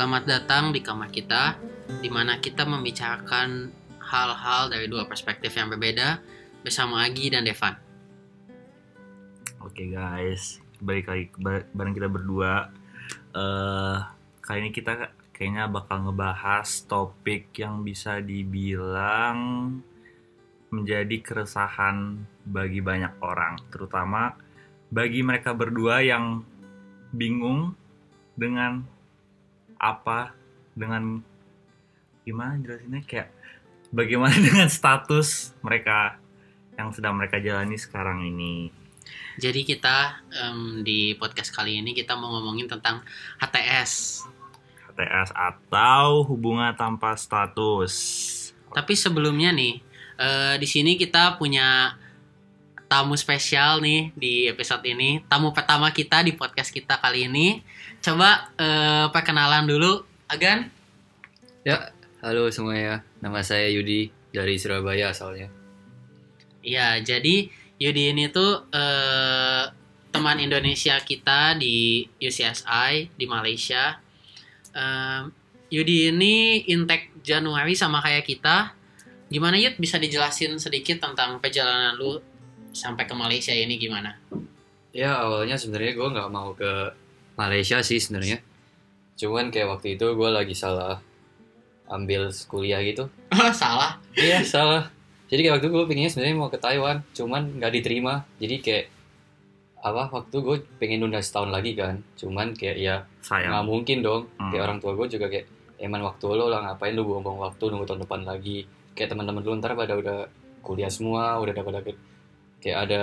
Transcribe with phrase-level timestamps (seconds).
[0.00, 1.60] Selamat datang di kamar kita,
[2.00, 3.68] di mana kita membicarakan
[4.00, 6.24] hal-hal dari dua perspektif yang berbeda
[6.64, 7.76] bersama Agi dan Devan.
[9.60, 12.72] Oke guys, balik lagi ba- bareng kita berdua.
[13.36, 13.98] eh
[14.40, 19.36] kali ini kita kayaknya bakal ngebahas topik yang bisa dibilang
[20.72, 24.32] menjadi keresahan bagi banyak orang, terutama
[24.88, 26.40] bagi mereka berdua yang
[27.12, 27.76] bingung
[28.32, 28.96] dengan
[29.80, 30.36] apa,
[30.76, 31.24] dengan
[32.28, 33.32] gimana jelasinnya kayak
[33.90, 36.20] bagaimana dengan status mereka
[36.78, 38.70] yang sedang mereka jalani sekarang ini.
[39.40, 43.00] Jadi kita em, di podcast kali ini kita mau ngomongin tentang
[43.40, 44.24] HTS.
[44.92, 47.92] HTS atau hubungan tanpa status.
[48.70, 49.80] Tapi sebelumnya nih,
[50.20, 51.98] eh, di sini kita punya
[52.90, 55.22] tamu spesial nih di episode ini.
[55.30, 57.62] Tamu pertama kita di podcast kita kali ini.
[58.02, 60.66] Coba eh, perkenalan dulu, Agan.
[61.62, 63.06] Ya, halo semuanya.
[63.22, 65.46] Nama saya Yudi dari Surabaya asalnya.
[66.66, 67.46] Iya, jadi
[67.78, 69.70] Yudi ini tuh eh,
[70.10, 74.02] teman Indonesia kita di UCSI di Malaysia.
[74.74, 75.22] Eh,
[75.70, 78.74] Yudi ini intake Januari sama kayak kita.
[79.30, 82.18] Gimana Yud bisa dijelasin sedikit tentang perjalanan lu
[82.72, 84.14] sampai ke Malaysia ini gimana?
[84.90, 86.94] Ya, awalnya sebenarnya gue nggak mau ke
[87.34, 88.42] Malaysia sih sebenarnya.
[89.14, 90.98] Cuman kayak waktu itu gue lagi salah
[91.86, 93.10] ambil kuliah gitu.
[93.54, 93.98] Salah.
[94.14, 94.86] Iya, salah.
[95.26, 98.26] Jadi kayak waktu gue pengennya sebenarnya mau ke Taiwan, cuman nggak diterima.
[98.38, 98.86] Jadi kayak
[99.80, 102.96] apa waktu gue pengen nunda setahun lagi kan cuman kayak ya
[103.48, 104.52] nggak mungkin dong Hmm.
[104.52, 105.48] kayak orang tua gue juga kayak
[105.80, 109.56] eman waktu lo lah ngapain lu buang-buang waktu nunggu tahun depan lagi kayak teman-teman lu
[109.56, 110.28] ntar pada udah
[110.60, 111.80] kuliah semua udah pada
[112.60, 113.00] kayak ada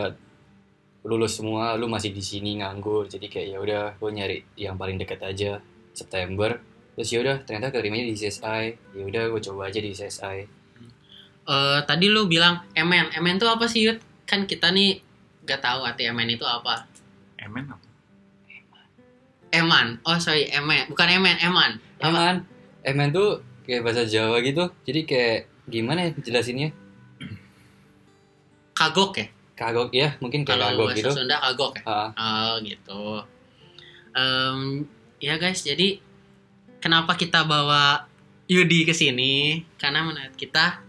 [1.04, 4.98] lulus semua lu masih di sini nganggur jadi kayak ya udah gue nyari yang paling
[5.02, 5.60] dekat aja
[5.92, 6.58] September
[6.98, 8.64] terus ya udah ternyata keterimanya di CSI
[8.96, 10.58] ya udah gue coba aja di CSI
[11.48, 13.24] Eh, tadi lu bilang MN.
[13.24, 14.04] MN tuh apa sih Yud?
[14.28, 15.00] Kan kita nih
[15.48, 16.84] gak tahu arti MN itu apa.
[17.40, 17.88] Emen apa?
[19.56, 19.96] Eman.
[20.04, 20.92] Oh sorry, Emen.
[20.92, 21.80] Bukan Emen, Eman.
[22.04, 22.12] Apa?
[22.12, 22.36] Eman
[22.84, 26.72] Eman tuh kayak bahasa Jawa gitu jadi kayak gimana ya jelasinnya
[28.72, 29.28] Kagok ya?
[29.58, 31.84] Kagok ya mungkin kayak Kalau kagok bahasa gitu Sunda kagok ya?
[31.84, 33.04] Ah, Oh gitu.
[34.14, 34.60] Em,
[35.18, 35.98] ya guys, jadi
[36.78, 38.06] kenapa kita bawa
[38.46, 39.66] Yudi ke sini?
[39.76, 40.82] Karena menurut kita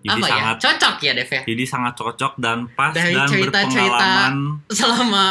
[0.00, 0.60] Jadi apa sangat ya?
[0.60, 1.42] Cocok ya Dev ya?
[1.44, 4.34] jadi sangat cocok dan pas Dari dan cerita-cerita- berpengalaman
[4.68, 5.26] Selama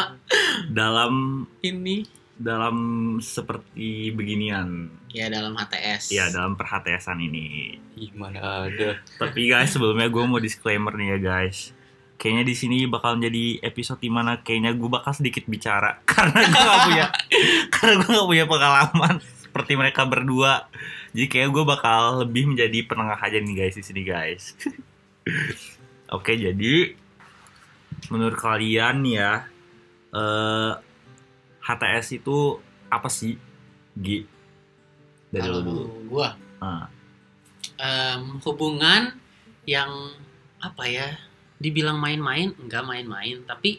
[0.70, 1.12] dalam
[1.60, 2.04] ini
[2.34, 2.76] dalam
[3.18, 4.88] seperti beginian.
[5.08, 6.08] ya dalam HTS.
[6.10, 7.76] Ya dalam perhatian ini.
[7.94, 11.76] gimana ada Tapi guys sebelumnya gue mau disclaimer nih ya guys.
[12.22, 16.62] Kayaknya di sini bakal jadi episode di mana kayaknya gue bakal sedikit bicara karena gue
[16.62, 17.06] gak punya
[17.74, 20.70] karena gue gak punya pengalaman seperti mereka berdua.
[21.10, 24.54] Jadi kayak gue bakal lebih menjadi penengah aja nih guys di sini guys.
[26.14, 26.94] Oke jadi
[28.06, 29.50] menurut kalian ya
[30.14, 30.72] eh
[31.58, 33.34] HTS itu apa sih?
[33.98, 34.42] Gi
[35.32, 35.84] dari lu dulu.
[36.12, 36.86] gua Ah.
[38.46, 39.18] hubungan
[39.66, 39.90] yang
[40.62, 41.08] apa ya?
[41.62, 43.78] Dibilang main-main, enggak main-main, tapi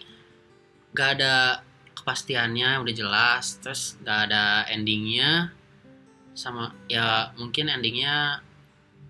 [0.95, 1.59] nggak ada
[1.99, 5.51] kepastiannya udah jelas, terus nggak ada endingnya,
[6.31, 8.39] sama ya mungkin endingnya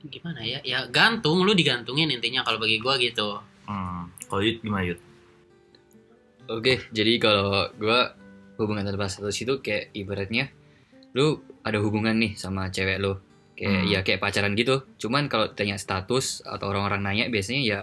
[0.09, 0.59] gimana ya?
[0.65, 3.39] Ya gantung, lu digantungin intinya kalau bagi gua gitu.
[3.69, 4.09] Hmm.
[4.27, 4.99] Kalau Yud gimana Yud?
[6.49, 8.15] oke jadi kalau gua
[8.59, 10.51] hubungan tanpa status itu kayak ibaratnya
[11.15, 13.15] lu ada hubungan nih sama cewek lu
[13.55, 13.87] kayak Hmm.
[13.87, 17.79] ya kayak pacaran gitu cuman kalau tanya status atau orang-orang nanya biasanya ya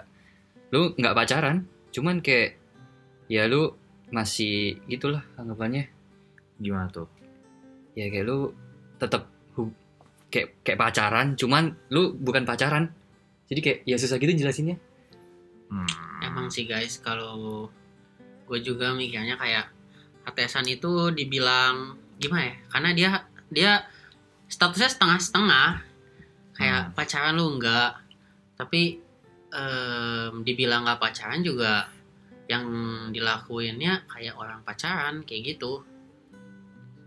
[0.71, 2.59] lu nggak pacaran cuman kayak
[3.27, 3.75] ya lu
[4.11, 5.87] masih gitulah anggapannya
[6.61, 7.07] Gimana tuh?
[7.95, 8.55] ya kayak lu
[8.97, 9.27] tetap
[10.31, 12.91] kayak kayak pacaran cuman lu bukan pacaran
[13.47, 14.79] jadi kayak ya susah gitu jelasinnya
[15.71, 15.87] Hmm.
[16.19, 17.71] Emang sih guys, kalau
[18.43, 19.71] gue juga mikirnya kayak
[20.27, 22.55] HTSan itu dibilang gimana ya?
[22.67, 23.11] Karena dia
[23.47, 23.73] dia
[24.51, 25.79] statusnya setengah-setengah.
[26.59, 26.93] Kayak Hmm.
[26.99, 28.03] pacaran lu enggak.
[28.59, 28.99] Tapi
[29.51, 31.87] em, dibilang nggak pacaran juga
[32.47, 32.67] yang
[33.11, 35.83] dilakuinnya kayak orang pacaran kayak gitu.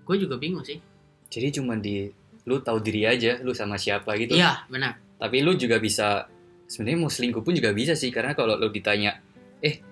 [0.03, 0.79] Gue juga bingung sih.
[1.25, 2.13] jadi cuman di
[2.45, 5.01] lu tahu diri aja lu sama siapa gitu Iya, benar.
[5.17, 6.29] tapi lu juga bisa
[6.63, 9.17] sebenarnya mau selingkuh pun juga bisa sih karena kalau lu ditanya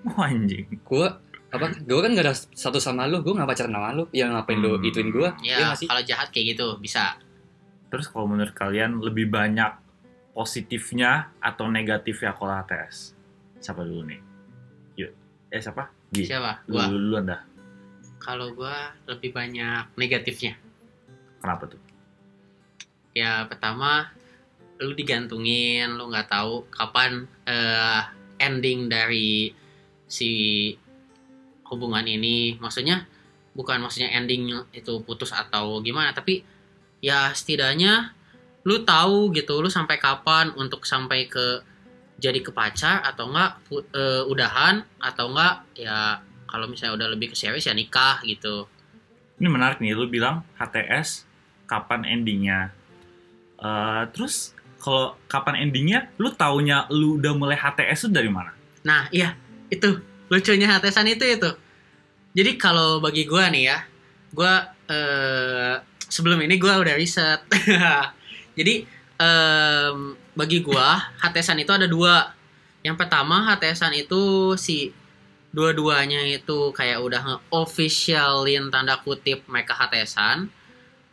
[0.05, 0.69] Oh, anjing.
[0.83, 1.17] gua
[1.49, 4.53] apa gua kan gak ada satu sama lu gua gak pacaran sama lu yang ngapain
[4.55, 4.85] lu Hmm.
[4.85, 7.17] ituin gua Ya, Iya sih kalau jahat kayak gitu bisa.
[7.89, 9.80] Terus kalau menurut kalian lebih banyak
[10.31, 13.15] positifnya atau negatifnya kalau HTS?
[13.59, 14.21] Siapa dulu nih?
[14.99, 15.11] Yuk.
[15.51, 15.91] Eh siapa?
[16.11, 16.27] Gi.
[16.27, 16.65] Siapa?
[16.67, 16.87] Gua.
[16.87, 17.41] dulu duluan dah.
[18.21, 20.55] Kalau gua lebih banyak negatifnya.
[21.41, 21.91] Kenapa tuh?
[23.11, 24.07] ya pertama
[24.81, 28.01] lu digantungin lu nggak tahu kapan eh,
[28.41, 29.53] ending dari
[30.07, 30.31] si
[31.69, 33.05] hubungan ini maksudnya
[33.53, 36.41] bukan maksudnya ending itu putus atau gimana tapi
[37.03, 38.15] ya setidaknya
[38.61, 41.65] lu tahu gitu lu sampai kapan untuk sampai ke
[42.21, 47.35] jadi ke pacar atau enggak eh, udahan atau enggak ya kalau misalnya udah lebih ke
[47.35, 48.69] serius ya nikah gitu
[49.41, 51.25] Ini menarik nih, lu bilang HTS
[51.65, 52.69] kapan endingnya.
[53.57, 58.53] Eh, terus kalau kapan endingnya, lu taunya lu udah mulai HTS itu dari mana?
[58.85, 59.33] Nah, iya,
[59.73, 59.97] itu
[60.29, 61.49] lucunya HTSan itu itu.
[62.37, 63.81] Jadi kalau bagi gua nih ya,
[64.29, 67.41] gua eh, sebelum ini gua udah riset.
[68.57, 68.85] Jadi
[69.17, 69.95] em,
[70.33, 72.31] bagi gua HTSan itu ada dua.
[72.81, 74.89] Yang pertama HTSan itu si
[75.51, 80.47] dua-duanya itu kayak udah nge-officialin tanda kutip mereka HTSan.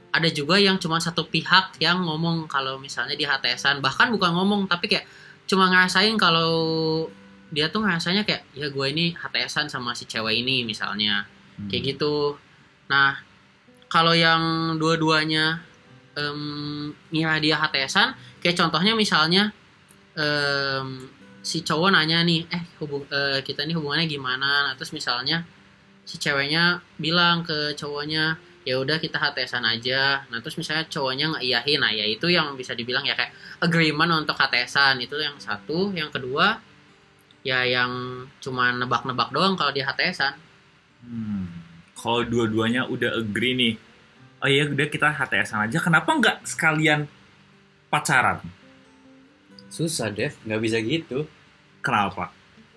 [0.09, 4.65] Ada juga yang cuma satu pihak yang ngomong kalau misalnya di HTSan, bahkan bukan ngomong
[4.65, 5.05] tapi kayak
[5.45, 6.53] cuma ngerasain kalau
[7.49, 11.25] dia tuh ngerasanya kayak ya gue ini HTSan sama si cewek ini misalnya
[11.59, 11.67] Hmm.
[11.67, 12.39] kayak gitu
[12.87, 13.19] nah
[13.91, 15.59] kalau yang dua-duanya
[17.13, 19.51] ngira dia HTSan kayak contohnya misalnya
[20.15, 21.09] em,
[21.43, 24.71] si cowok nanya nih eh hubung eh, kita ini hubungannya gimana?
[24.71, 25.47] Nah, terus misalnya
[26.05, 28.37] si ceweknya bilang ke cowoknya
[28.67, 30.29] ya udah kita HTSan aja.
[30.29, 33.33] Nah terus misalnya cowoknya nggak iyahin nah ya itu yang bisa dibilang ya kayak
[33.65, 35.95] agreement untuk HTSan itu yang satu.
[35.97, 36.61] Yang kedua
[37.47, 40.49] ya yang cuma nebak-nebak doang kalau dia HTSan
[41.05, 41.47] Hmm.
[41.99, 43.75] Kalau dua-duanya udah agree nih,
[44.39, 47.07] oh iya udah kita HTS aja, kenapa nggak sekalian
[47.89, 48.39] pacaran?
[49.69, 50.33] Susah, Dev.
[50.43, 51.19] Nggak bisa gitu.
[51.81, 52.33] Kenapa?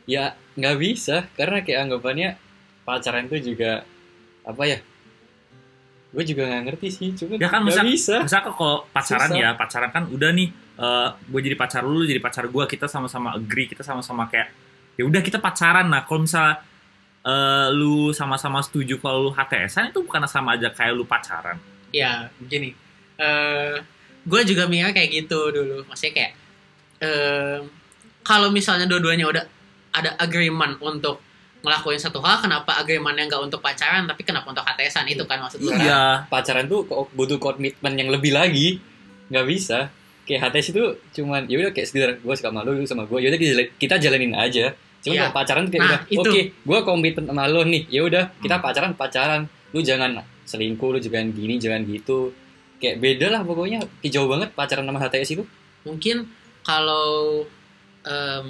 [0.05, 1.25] Ya, nggak bisa.
[1.33, 2.35] Karena kayak anggapannya
[2.83, 3.85] pacaran itu juga,
[4.43, 4.79] apa ya,
[6.11, 7.09] gue juga nggak ngerti sih.
[7.15, 8.19] Cuma Ya kan, masa- bisa.
[8.19, 9.39] Misalkan kalau pacaran Susah.
[9.39, 10.49] ya, pacaran kan udah nih,
[11.31, 14.51] gue jadi pacar lu, lu jadi pacar gue, kita sama-sama agree, kita sama-sama kayak,
[14.99, 15.87] ya udah kita pacaran.
[15.87, 16.59] Nah, kalau misalnya
[17.23, 21.57] eh, lu sama-sama setuju kalau lu HTSan itu bukan sama aja kayak lu pacaran.
[21.91, 22.71] ya begini
[23.18, 23.75] eh
[24.21, 26.31] gue juga mikirnya kayak gitu dulu maksudnya kayak
[27.00, 27.68] em,
[28.21, 29.44] kalau misalnya dua-duanya udah
[29.91, 31.19] ada agreement untuk
[31.62, 35.59] ngelakuin satu hal kenapa agreementnya nggak untuk pacaran tapi kenapa untuk HTSan itu kan maksud
[35.59, 36.25] gue Iya.
[36.25, 38.81] Pacaran tuh butuh komitmen yang lebih lagi.
[39.27, 39.79] Nggak bisa.
[40.24, 40.83] Kayak HTS itu
[41.13, 43.19] cuman, ya udah kayak sekedar gue suka sama lu, lu sama gue.
[43.19, 44.74] Ya udah kita, jala- kita jalanin aja.
[45.01, 47.83] Cuma kalau pacaran tuh kayak Nah, udah, oke, gue komitmen sama lo nih.
[47.89, 48.63] Ya udah, kita Hmm.
[48.63, 49.42] pacaran pacaran.
[49.71, 52.30] Lu jangan selingkuh, lu jangan gini, jangan gitu.
[52.77, 53.81] Kayak beda lah pokoknya.
[54.03, 55.44] Jauh banget pacaran sama HTS itu.
[55.81, 56.30] mungkin
[56.62, 57.42] kalau
[58.01, 58.48] em,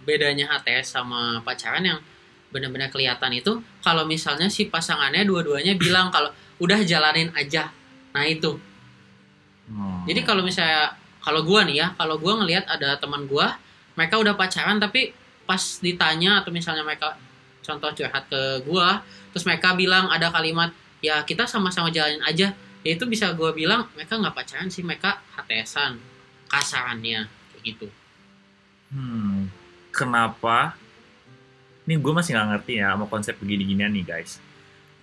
[0.00, 2.00] bedanya HTS sama pacaran yang
[2.48, 7.68] benar-benar kelihatan itu kalau misalnya si pasangannya dua-duanya bilang kalau udah jalanin aja
[8.10, 8.56] nah itu
[9.68, 10.02] Hmm.
[10.02, 10.90] Jadi kalau misalnya
[11.20, 13.54] kalau gua nih ya, kalau gua ngelihat ada teman gua,
[13.92, 15.14] mereka udah pacaran tapi
[15.50, 17.18] pas ditanya atau misalnya mereka
[17.66, 19.02] contoh curhat ke gua,
[19.34, 20.70] terus mereka bilang ada kalimat
[21.02, 22.54] ya kita sama-sama jalanin aja,
[22.86, 25.98] ya itu bisa gua bilang mereka nggak pacaran sih, mereka HTSan
[26.46, 27.86] kasarannya kayak gitu.
[28.90, 29.50] Hmm,
[29.94, 30.74] kenapa?
[31.86, 34.42] Nih gue masih nggak ngerti ya sama konsep begini-ginian nih guys.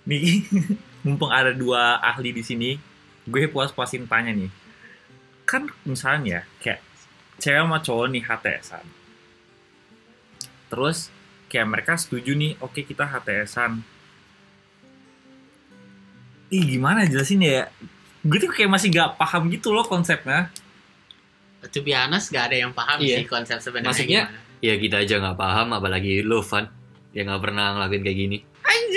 [0.04, 0.44] Nih
[1.04, 2.76] mumpung ada dua ahli di sini,
[3.24, 4.52] gue puas-puasin tanya nih.
[5.48, 6.84] Kan misalnya kayak
[7.40, 8.84] cewek sama cowok nih HTSan.
[10.68, 11.08] Terus
[11.48, 13.80] kayak mereka setuju nih, oke kita HTSan.
[16.48, 17.68] Ih gimana jelasin ya?
[18.24, 20.48] Gue tuh kayak masih gak paham gitu loh konsepnya.
[21.68, 23.20] To be honest, gak ada yang paham Iya.
[23.20, 24.46] sih konsep sebenarnya Maksudnya, gimana.
[24.58, 26.66] Ya kita aja nggak paham, apalagi lu, Van.
[27.14, 28.38] Yang nggak pernah ngelakuin kayak gini.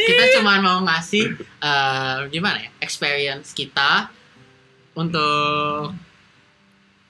[0.01, 4.09] kita cuma mau ngasih eh, gimana ya experience kita
[4.97, 5.93] untuk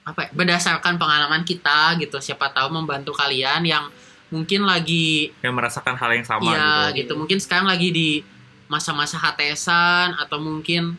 [0.02, 3.84] apa ya, berdasarkan pengalaman kita gitu siapa tahu membantu kalian yang
[4.32, 6.96] mungkin lagi Yang merasakan hal yang sama ya gitu.
[7.04, 8.08] gitu mungkin sekarang lagi di
[8.66, 10.96] masa-masa HTSan atau mungkin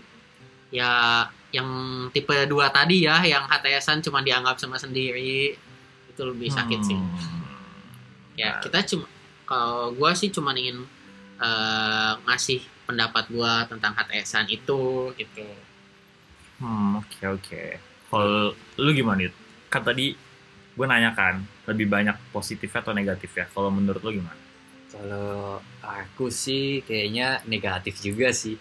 [0.70, 1.70] ya yang
[2.10, 5.58] tipe dua tadi ya yang HTSan cuma dianggap sama sendiri
[6.08, 7.42] itu lebih sakit sih Hmm.
[8.34, 9.06] ya kita cuma
[9.46, 10.86] kalau gue sih cuma ingin
[11.38, 14.82] eh, ngasih pendapat gue tentang HTSan itu
[15.13, 15.46] gitu
[16.54, 17.63] Hmm, oke oke.
[18.08, 19.28] Kalau lu gimana?
[19.68, 20.16] Kan tadi
[20.74, 23.46] gue nanya kan, lebih banyak positifnya atau negatif ya?
[23.46, 24.38] Kalau menurut lu gimana?
[24.88, 28.58] Kalau aku sih kayaknya negatif juga sih.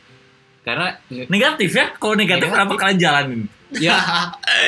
[0.62, 0.94] Karena
[1.34, 1.92] Negatif ya?
[1.92, 2.56] Kalau negatif, Negatif.
[2.56, 3.42] kenapa kalian jalanin?
[3.80, 3.96] ya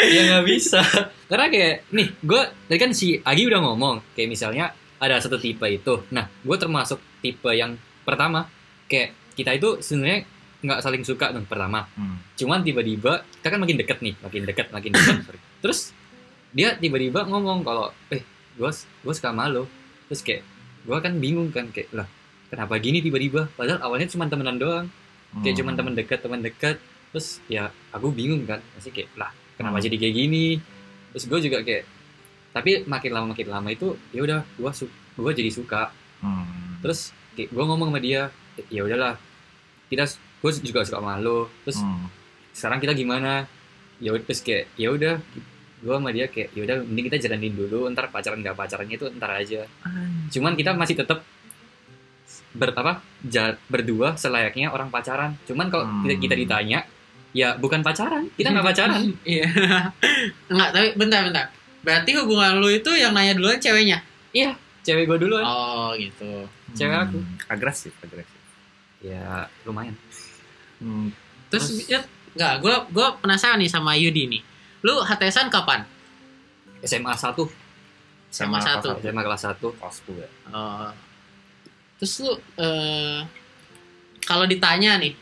[0.09, 0.81] ya nggak bisa
[1.29, 5.61] karena kayak nih gue tadi kan si Agi udah ngomong kayak misalnya ada satu tipe
[5.69, 8.49] itu nah gue termasuk tipe yang pertama
[8.89, 10.25] kayak kita itu sebenarnya
[10.65, 12.17] nggak saling suka dong pertama Hmm.
[12.33, 15.17] cuman tiba-tiba kita kan makin deket nih makin deket makin deket
[15.61, 15.93] terus
[16.55, 18.23] dia tiba-tiba ngomong kalau eh
[18.55, 19.67] gue gue suka sama lo.
[20.07, 20.43] Terus kayak
[20.85, 22.07] gue kan bingung kan kayak lah
[22.47, 23.51] kenapa gini tiba-tiba?
[23.53, 24.87] Padahal awalnya cuma temenan doang.
[25.35, 25.61] Kayak Hmm.
[25.61, 26.77] cuma temen dekat temen dekat
[27.11, 28.63] terus ya aku bingung kan.
[28.75, 29.85] Masih kayak lah kenapa Hmm.
[29.85, 30.47] jadi kayak gini?
[31.11, 31.85] Terus gue juga kayak
[32.55, 34.87] tapi makin lama makin lama itu ya udah gue su
[35.19, 35.91] gue jadi suka.
[36.23, 36.79] Hmm.
[36.81, 38.31] terus kayak gue ngomong sama dia
[38.71, 39.19] ya udahlah
[39.91, 40.07] kita
[40.39, 41.51] gue juga suka sama lo.
[41.67, 42.07] Terus Hmm.
[42.55, 43.51] sekarang kita gimana?
[43.99, 45.19] Ya udah terus kayak ya udah
[45.85, 49.07] gue sama dia kayak ya udah mending kita jalanin dulu ntar pacaran nggak pacarannya itu
[49.13, 49.69] ntar aja
[50.31, 51.21] cuman kita masih tetap
[52.51, 56.03] ber apa ja- berdua selayaknya orang pacaran cuman kalau Hmm.
[56.03, 56.79] kita, kita ditanya
[57.33, 59.45] ya bukan pacaran kita nggak pacaran Iya.
[60.47, 61.47] Enggak, tapi bentar bentar.
[61.83, 64.01] Berarti hubungan lu itu yang nanya duluan ceweknya?
[64.81, 66.45] cewek gue duluan Oh, gitu.
[66.73, 67.19] Cewek aku.
[67.19, 67.37] Hmm.
[67.51, 68.39] agresif agresif
[69.01, 69.93] ya lumayan
[70.79, 71.09] Hmm.
[71.49, 72.01] Terus, Terus- ya,
[72.35, 74.43] enggak, gua gua penasaran nih sama Yudi nih.
[74.85, 75.89] Lu HTSan kapan?
[76.85, 77.33] SMA 1
[78.29, 78.89] SMA satu.
[79.01, 80.93] SMA kelas 1 kelas 10 ya Oh.
[81.97, 83.21] Terus lu eh
[84.25, 85.17] kalau ditanya nih,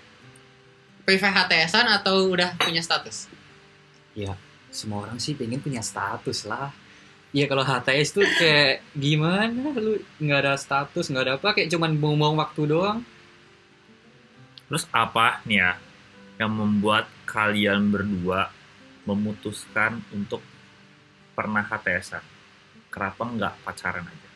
[1.07, 3.26] prefer HTSan atau udah punya status?
[4.73, 6.73] semua orang sih pengen punya status lah
[7.37, 11.97] ya kalau HTS tuh kayak gimana lu nggak ada status nggak ada apa kayak cuman
[12.00, 12.99] buang-buang waktu doang
[14.69, 15.73] terus apa nih ya
[16.40, 18.49] yang membuat kalian berdua
[19.09, 20.43] memutuskan untuk
[21.33, 22.23] pernah HTSan
[22.93, 24.33] kenapa nggak pacaran aja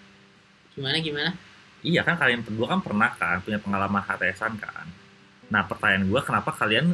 [0.76, 1.32] Gimana gimana?
[1.80, 4.84] Iya kan kalian berdua kan pernah kan punya pengalaman HTSan kan.
[5.48, 6.92] Nah pertanyaan gue kenapa kalian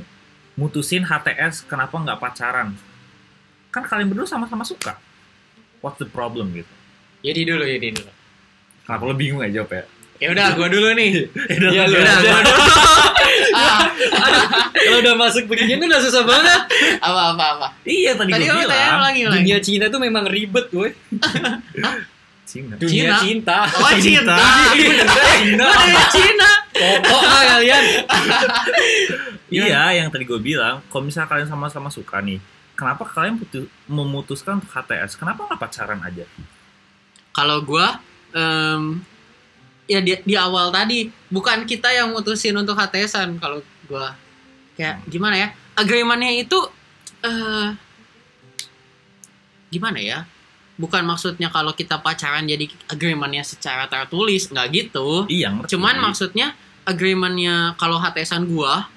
[0.55, 2.79] mutusin HTS kenapa nggak pacaran?
[3.75, 4.95] Kan kalian berdua sama-sama suka.
[5.83, 6.71] What's the problem gitu?
[7.26, 8.12] Yudi dulu, Yudi dulu.
[8.87, 9.85] Kenapa lo bingung aja jawab ya?
[10.23, 11.26] Ya udah, gua dulu nih.
[11.50, 12.31] Iya, lu Udah, aja.
[12.31, 12.62] gua dulu.
[13.59, 13.79] ah,
[14.73, 16.61] kalau udah masuk beginian tuh udah susah banget
[16.99, 17.67] apa apa apa.
[17.83, 19.02] Iya tadi, Tadi gue bilang.
[19.02, 19.37] lagi lagi.
[19.37, 20.95] dunia Cina tuh memang ribet woi
[22.43, 22.75] Cina.
[22.76, 23.17] dunia Cina?
[23.19, 24.35] cinta Oh, cinta.
[24.37, 25.17] Iya, beneran.
[25.35, 25.67] Cina.
[26.09, 26.50] Cina.
[26.73, 27.83] Pokok lah kalian
[29.49, 30.81] Iya yang tadi gue bilang.
[30.87, 32.38] Kalau misalnya kalian sama-sama suka nih,
[32.73, 35.14] kenapa kalian putu- memutuskan untuk HTS?
[35.14, 36.25] Kenapa nggak pacaran aja?
[37.33, 38.00] Kalau gua
[38.31, 39.00] em,
[39.90, 43.60] ya di, di awal tadi bukan kita yang mutusin untuk HTSan kalau
[43.90, 44.14] gua
[44.78, 45.48] kayak gimana ya?
[45.74, 46.58] Agreementnya itu
[47.24, 47.70] eh
[49.72, 50.18] gimana ya?
[50.76, 55.28] Bukan maksudnya kalau kita pacaran jadi agreementnya secara tertulis nggak gitu.
[55.28, 55.52] Iya.
[55.52, 55.76] ngerti.
[55.76, 56.56] Cuman maksudnya
[56.88, 58.88] agreementnya kalau HTSan gua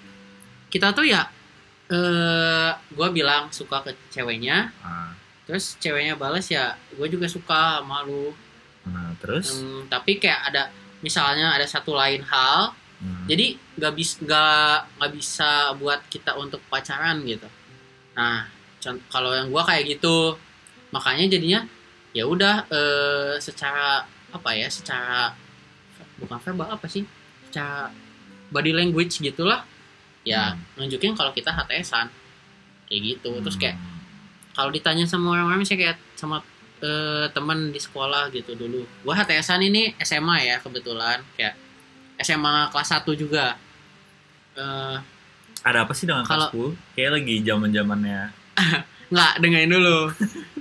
[0.74, 1.30] kita tuh ya
[1.86, 5.14] eh gua bilang suka ke ceweknya, Nah,
[5.46, 8.34] terus ceweknya balas ya gue juga suka sama lu.
[8.86, 9.60] Nah, terus.
[9.60, 13.28] Hmm, tapi kayak ada misalnya ada satu lain hal, Hmm.
[13.28, 17.46] jadi nggak bisa nggak nggak bisa buat kita untuk pacaran gitu.
[18.16, 18.48] Nah,
[19.12, 20.40] kalau yang gua kayak gitu,
[20.90, 21.68] makanya jadinya
[22.16, 25.36] ya udah eh, secara apa ya, secara
[26.16, 27.04] bukan verbal apa sih,
[27.52, 27.92] secara
[28.48, 29.68] body language gitulah,
[30.24, 30.80] ya Hmm.
[30.80, 32.08] nunjukin kalau kita HTSan
[32.88, 33.36] kayak gitu.
[33.44, 34.00] Terus kayak Hmm.
[34.56, 36.40] kalau ditanya sama orang-orang misalnya kayak sama
[36.80, 38.84] eh, teman di sekolah gitu dulu.
[39.02, 41.24] Gua HTSan ini SMA ya kebetulan.
[41.36, 41.56] Kayak
[42.18, 43.56] SMA kelas 1 juga.
[44.56, 44.98] Eh
[45.66, 46.94] ada apa sih dengan Kalau- kelas 10?
[46.94, 48.22] Kayak lagi zaman zamannya
[49.14, 50.00] nggak dengerin dulu.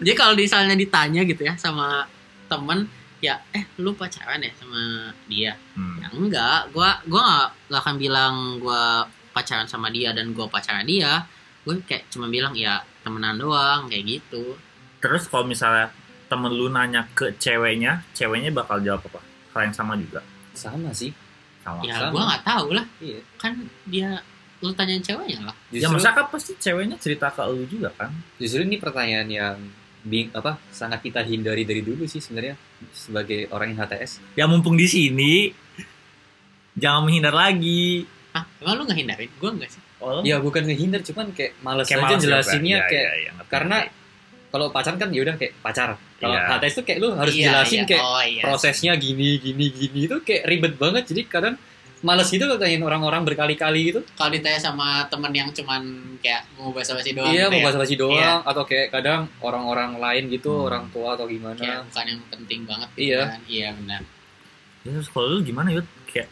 [0.00, 2.04] Jadi kalau misalnya ditanya gitu ya sama
[2.44, 2.84] temen
[3.20, 5.56] ya eh lu pacaran ya sama dia?
[5.76, 5.96] Hmm.
[6.00, 6.60] ya enggak.
[6.72, 11.24] Gua gua nggak akan bilang gua pacaran sama dia dan gua pacaran dia.
[11.64, 14.52] Gue kayak cuma bilang ya temenan doang kayak gitu.
[15.00, 15.88] Terus kalau misalnya
[16.34, 19.22] temen lu nanya ke ceweknya, ceweknya bakal jawab apa?
[19.52, 20.18] Hal yang sama juga.
[20.52, 21.10] sama sih
[21.60, 21.80] Sama.
[21.80, 22.10] ya sama.
[22.10, 23.52] gua nggak tahu lah iya kan
[23.84, 24.22] dia
[24.56, 28.10] lu tanyain ceweknya lah Ya justru, masa kan pasti ceweknya cerita ke lu juga kan?
[28.36, 29.56] justru ini pertanyaan yang
[30.00, 32.54] bing apa sangat kita hindari dari dulu sih sebenarnya
[32.92, 35.50] sebagai orang yang HTS Ya mumpung di sini
[36.74, 38.06] jangan menghindar lagi.
[38.30, 41.88] ah emang lu nggak hindarin gua nggak sih Oh, ya bukan ngehindar cuman kayak males
[41.88, 42.84] kayak aja jelasinnya ya.
[42.84, 43.76] kayak Ya, ya, ngerti, karena.
[44.54, 46.46] Kalau pacaran kan yaudah kayak pacar kalau Iya.
[46.54, 47.86] HTS tuh kayak lu harus Iya, jelasin iya.
[47.90, 48.42] kayak oh, iya.
[48.46, 51.54] prosesnya gini gini gini itu kayak ribet banget jadi kadang
[52.00, 55.82] males gitu kalau tanyain orang-orang berkali-kali gitu kalau ditanya sama temen yang cuman
[56.20, 60.24] kayak mau basa-basi doang iya gitu mau ya, basa-basi doang atau kayak kadang orang-orang lain
[60.28, 60.68] gitu Hmm.
[60.68, 63.20] orang tua atau kayak gimana bukan yang penting banget gitu Iya.
[63.26, 63.40] kan.
[63.50, 64.02] iya benar
[64.84, 65.88] Ya, terus kalau lu gimana Yud?
[66.04, 66.28] Kayak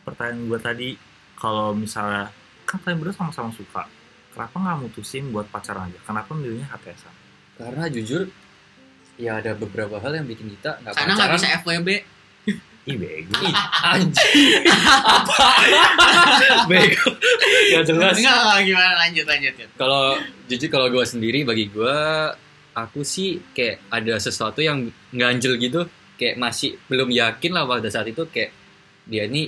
[0.00, 0.88] pertanyaan gue tadi,
[1.36, 2.32] kalau misalnya
[2.64, 3.84] kan kalian berdua sama-sama suka,
[4.32, 6.00] kenapa nggak mutusin buat pacaran aja?
[6.00, 7.11] Kenapa milihnya HTS?
[7.62, 8.22] Karena jujur
[9.14, 11.88] ya ada beberapa hal yang bikin kita nggak karena nggak bisa FWB
[12.82, 13.38] Ih bego.
[13.38, 13.54] Ih,
[13.86, 14.66] anjing
[15.06, 15.38] apa
[16.70, 17.14] bego
[17.70, 18.18] Gak jelas.
[18.18, 19.54] Enggak, gimana lanjut lanjut.
[19.54, 19.70] Yud.
[19.78, 20.18] Kalau
[20.50, 21.98] jujur kalau gue sendiri bagi gue
[22.74, 25.86] aku sih kayak ada sesuatu yang ganjel gitu
[26.18, 28.50] kayak masih belum yakin lah pada saat itu kayak
[29.06, 29.46] dia ini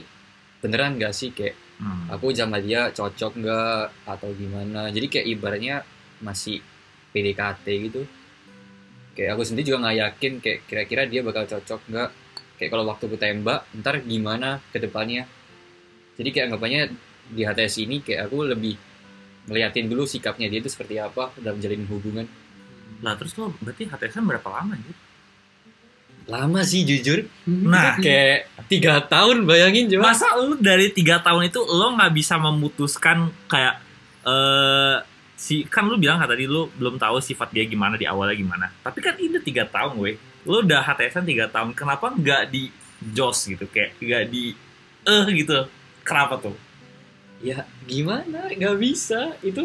[0.63, 2.07] beneran gak sih kayak Hmm.
[2.07, 5.83] aku sama dia cocok nggak atau gimana jadi kayak ibaratnya
[6.23, 6.63] masih
[7.15, 8.03] PDKT gitu.
[9.15, 12.11] Kayak aku sendiri juga nggak yakin kayak kira-kira dia bakal cocok nggak.
[12.59, 15.31] Kayak kalau waktu aku tembak ntar gimana ke depannya.
[16.19, 16.83] Jadi kayak anggapannya
[17.31, 18.75] di HTS ini kayak aku lebih
[19.47, 22.27] ngeliatin dulu sikapnya dia itu seperti apa dalam menjalin hubungan.
[23.07, 24.95] Lah terus lo berarti HTSan berapa lama gitu?
[26.25, 27.29] lama sih jujur.
[27.45, 32.41] Nah, kayak tiga tahun bayangin coba masa lu dari tiga tahun itu lo nggak bisa
[32.41, 33.77] memutuskan kayak
[34.25, 34.97] eh
[35.35, 38.67] si kan lu bilang kan tadi lu belum tahu sifat dia gimana di awalnya gimana.
[38.83, 40.17] Tapi kan ini tiga tahun, weh.
[40.47, 42.69] Lu udah HTSan tiga tahun, kenapa nggak di
[43.13, 44.55] jos gitu kayak nggak di
[45.05, 45.69] eh gitu?
[46.05, 46.57] Kenapa tuh?
[47.45, 49.61] ya gimana nggak bisa itu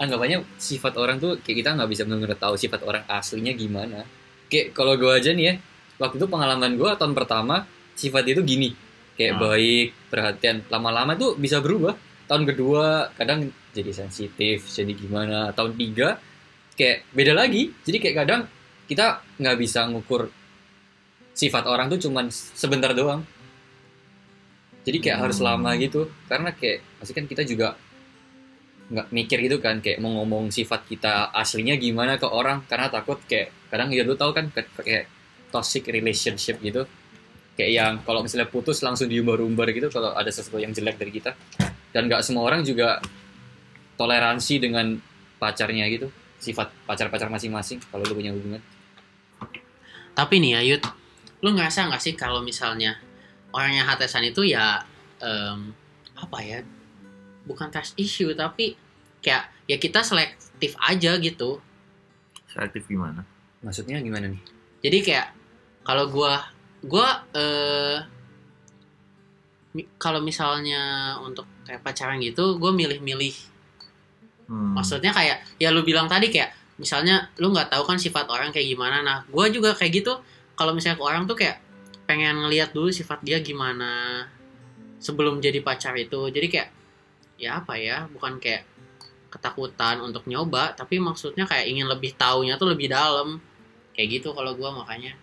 [0.00, 4.08] anggapannya sifat orang tuh kayak kita nggak bisa benar-benar tahu sifat orang aslinya gimana
[4.48, 5.54] kayak kalau gue aja nih ya
[6.00, 8.72] waktu itu pengalaman gue tahun pertama sifat itu gini
[9.20, 9.38] kayak Ah.
[9.44, 11.92] baik perhatian lama-lama tuh bisa berubah
[12.32, 15.52] tahun kedua kadang jadi sensitif jadi gimana.
[15.52, 16.16] Tahun tiga
[16.72, 17.68] kayak beda lagi.
[17.84, 18.40] Jadi kayak kadang
[18.88, 20.32] kita nggak bisa ngukur
[21.36, 23.20] sifat orang tuh cuman sebentar doang.
[24.88, 25.52] Jadi kayak harus Hmm.
[25.52, 26.08] lama gitu.
[26.24, 27.76] Karena kayak pasti kan kita juga
[28.88, 32.64] nggak mikir gitu kan kayak mau ngomong sifat kita aslinya gimana ke orang.
[32.64, 35.04] Karena takut kayak kadang ya lu tahu kan kayak
[35.52, 36.88] toxic relationship gitu.
[37.60, 41.36] Kayak yang kalau misalnya putus langsung diumbar-umbar gitu kalau ada sesuatu yang jelek dari kita
[41.92, 42.98] dan nggak semua orang juga
[43.96, 44.96] toleransi dengan
[45.36, 46.08] pacarnya gitu
[46.42, 48.58] sifat pacar-pacar masing-masing kalau lu punya hubungan
[50.12, 50.82] Tapi nih Ayut,
[51.40, 53.00] lu ngerasa nggak sih kalau misalnya
[53.48, 54.84] orangnya HTSan itu ya
[55.24, 55.72] em,
[56.12, 56.60] apa ya?
[57.48, 58.76] Bukan trust issue tapi
[59.24, 61.62] kayak ya kita selektif aja gitu.
[62.52, 63.24] Selektif gimana?
[63.62, 64.42] maksudnya gimana nih
[64.82, 65.30] Jadi kayak
[65.86, 66.50] kalau gua
[66.82, 68.21] gua eh mi-
[69.96, 73.32] kalau misalnya untuk kayak pacaran gitu, gua milih-milih.
[74.48, 74.76] Hmm.
[74.76, 78.68] Maksudnya kayak ya lu bilang tadi kayak misalnya lu nggak tahu kan sifat orang kayak
[78.68, 79.00] gimana.
[79.00, 80.12] Nah, gua juga kayak gitu.
[80.52, 81.64] Kalau misalnya ke orang tuh kayak
[82.04, 84.24] pengen ngelihat dulu sifat dia gimana
[85.00, 86.28] sebelum jadi pacar itu.
[86.28, 86.68] Jadi kayak
[87.40, 88.68] ya apa ya, bukan kayak
[89.32, 93.40] ketakutan untuk nyoba, tapi maksudnya kayak ingin lebih taunya tuh lebih dalam.
[93.96, 95.16] Kayak gitu kalau gua makanya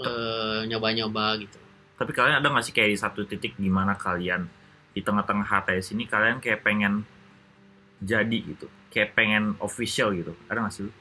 [0.00, 1.67] eh, nyoba-nyoba gitu.
[1.98, 4.46] Tapi kalian ada nggak sih kayak di satu titik gimana kalian
[4.94, 7.02] di tengah-tengah HTS ini kalian kayak pengen
[7.98, 10.32] jadi gitu, kayak pengen official gitu.
[10.46, 10.92] Ada nggak sih lu?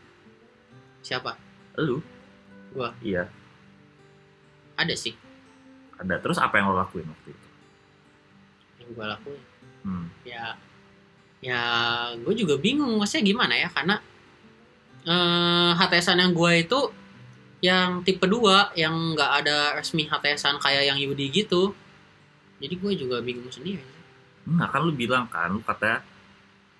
[1.05, 1.37] Siapa?
[1.77, 2.01] Lu?
[2.73, 2.91] Gua.
[2.99, 3.29] Iya,
[4.77, 5.13] Ada sih
[5.97, 6.15] ada.
[6.21, 7.47] Terus apa yang lo lakuin waktu itu?
[8.77, 9.43] yang gua lakuin.
[9.87, 10.07] Hmm.
[10.27, 10.59] ya
[11.39, 11.61] ya
[12.17, 13.95] gue juga bingung maksudnya gimana ya karena
[15.07, 16.79] eh HTSan yang gue itu
[17.59, 21.73] yang tipe 2 yang nggak ada resmi HTSan kayak yang Yudi gitu
[22.57, 23.97] jadi gue juga bingung sendiri
[24.47, 25.99] Enggak kan lu bilang kan, lu katanya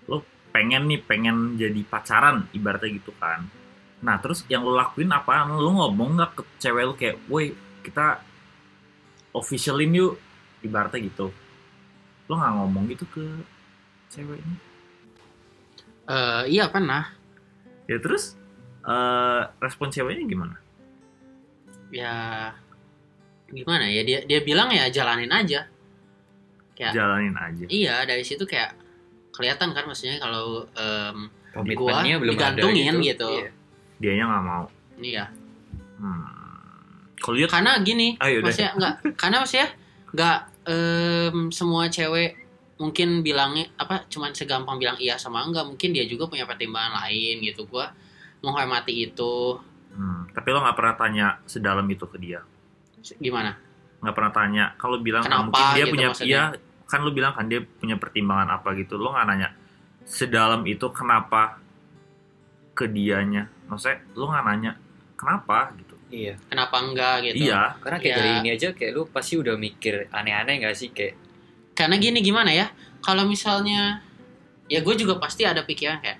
[0.08, 0.24] lu
[0.56, 3.44] pengen nih pengen jadi pacaran ibaratnya gitu kan.
[4.00, 5.44] Nah terus yang lu lakuin apa?
[5.52, 7.52] Lu ngomong nggak ke cewek lu kayak, woi
[7.84, 8.24] kita
[9.36, 10.16] officialin yuk
[10.64, 11.28] ibaratnya gitu.
[12.32, 13.26] Lu nggak ngomong gitu ke
[14.16, 14.58] ceweknya.
[16.08, 17.12] Eh iya pernah
[17.92, 18.40] Ya terus
[18.88, 20.56] eh respon ceweknya gimana?
[21.94, 22.52] Ya
[23.48, 25.64] gimana ya dia dia bilang ya jalanin aja
[26.78, 27.66] kayak Jalanin aja.
[27.72, 28.76] iya dari situ kayak
[29.34, 30.68] kelihatan kan maksudnya kalau
[31.56, 33.30] komitmennya Gua belum ada digantungin gitu, gitu.
[33.34, 33.52] Iya.
[33.98, 34.64] Dianya nggak mau.
[35.02, 35.26] iya
[35.98, 36.30] Hmm.
[37.18, 38.54] Kalau lihat, karena gini ah yaudah.
[38.54, 39.70] maksudnya nggak karena maksudnya
[40.14, 42.38] nggak em, semua cewek
[42.78, 47.42] mungkin bilangnya apa cuman segampang bilang iya sama enggak mungkin dia juga punya pertimbangan lain
[47.42, 47.90] gitu gua
[48.46, 49.58] menghormati itu
[49.98, 50.30] Hmm.
[50.30, 52.42] Tapi lo nggak pernah tanya sedalam itu ke dia.
[53.18, 53.56] gimana
[53.98, 56.28] nggak pernah tanya kalau bilang ah, Kenapa mungkin dia gitu punya maksudnya?
[56.28, 56.44] iya
[56.86, 59.50] kan lu bilang kan dia punya pertimbangan apa gitu lo nggak nanya
[60.04, 61.58] sedalam itu kenapa
[62.72, 64.72] ke dianya maksudnya lo nggak nanya
[65.16, 68.18] kenapa gitu iya kenapa enggak gitu iya karena kayak Ya.
[68.18, 71.16] dari ini aja kayak lu pasti udah mikir aneh-aneh gak sih kayak
[71.74, 74.04] karena gini gimana ya kalau misalnya
[74.66, 76.20] ya gue juga pasti ada pikiran kayak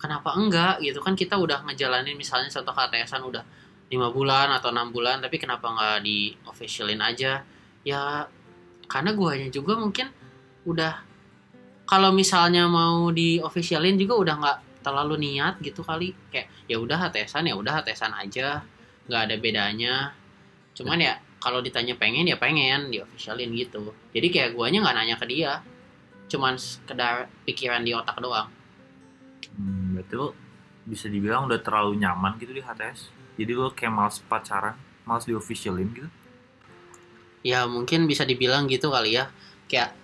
[0.00, 0.98] kenapa enggak gitu.
[1.04, 3.44] Kan kita udah ngejalanin misalnya satu HTSan udah
[3.90, 7.44] lima bulan atau enam bulan tapi kenapa nggak di officialin aja?
[7.84, 8.24] Ya
[8.88, 10.08] karena guanya juga mungkin
[10.64, 11.06] udah
[11.84, 16.16] kalau misalnya mau di officialin juga udah nggak terlalu niat gitu kali.
[16.32, 18.64] Kayak ya udah HTSan ya udah HTSan aja
[19.04, 19.94] nggak ada bedanya.
[20.72, 23.92] Cuman ya kalau ditanya pengen ya pengen di officialin gitu.
[24.16, 25.60] Jadi kayak guanya nggak nanya ke dia
[26.30, 28.59] cuman sekedar pikiran di otak doang
[29.60, 30.32] Hmm, berarti lo
[30.82, 33.12] bisa dibilang udah terlalu nyaman gitu di HTS.
[33.36, 34.72] Jadi lo kayak males pacaran,
[35.04, 36.08] males di officialin gitu.
[37.40, 39.24] ya mungkin bisa dibilang gitu kali ya
[39.64, 39.96] kayak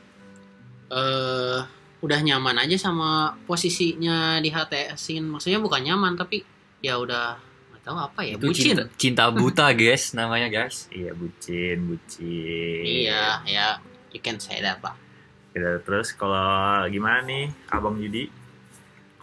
[0.88, 1.60] eh
[2.00, 6.40] udah nyaman aja sama posisinya di HTS-in maksudnya bukan nyaman tapi
[6.80, 7.36] ya udah
[7.72, 10.88] nggak tahu apa ya Itu bucin cinta, cinta buta guys namanya guys.
[10.88, 12.80] Iya bucin, bucin.
[12.84, 13.66] iya ya
[14.12, 14.96] you can say that lah
[15.52, 18.28] Ya, terus kalau gimana nih Abang Yudi?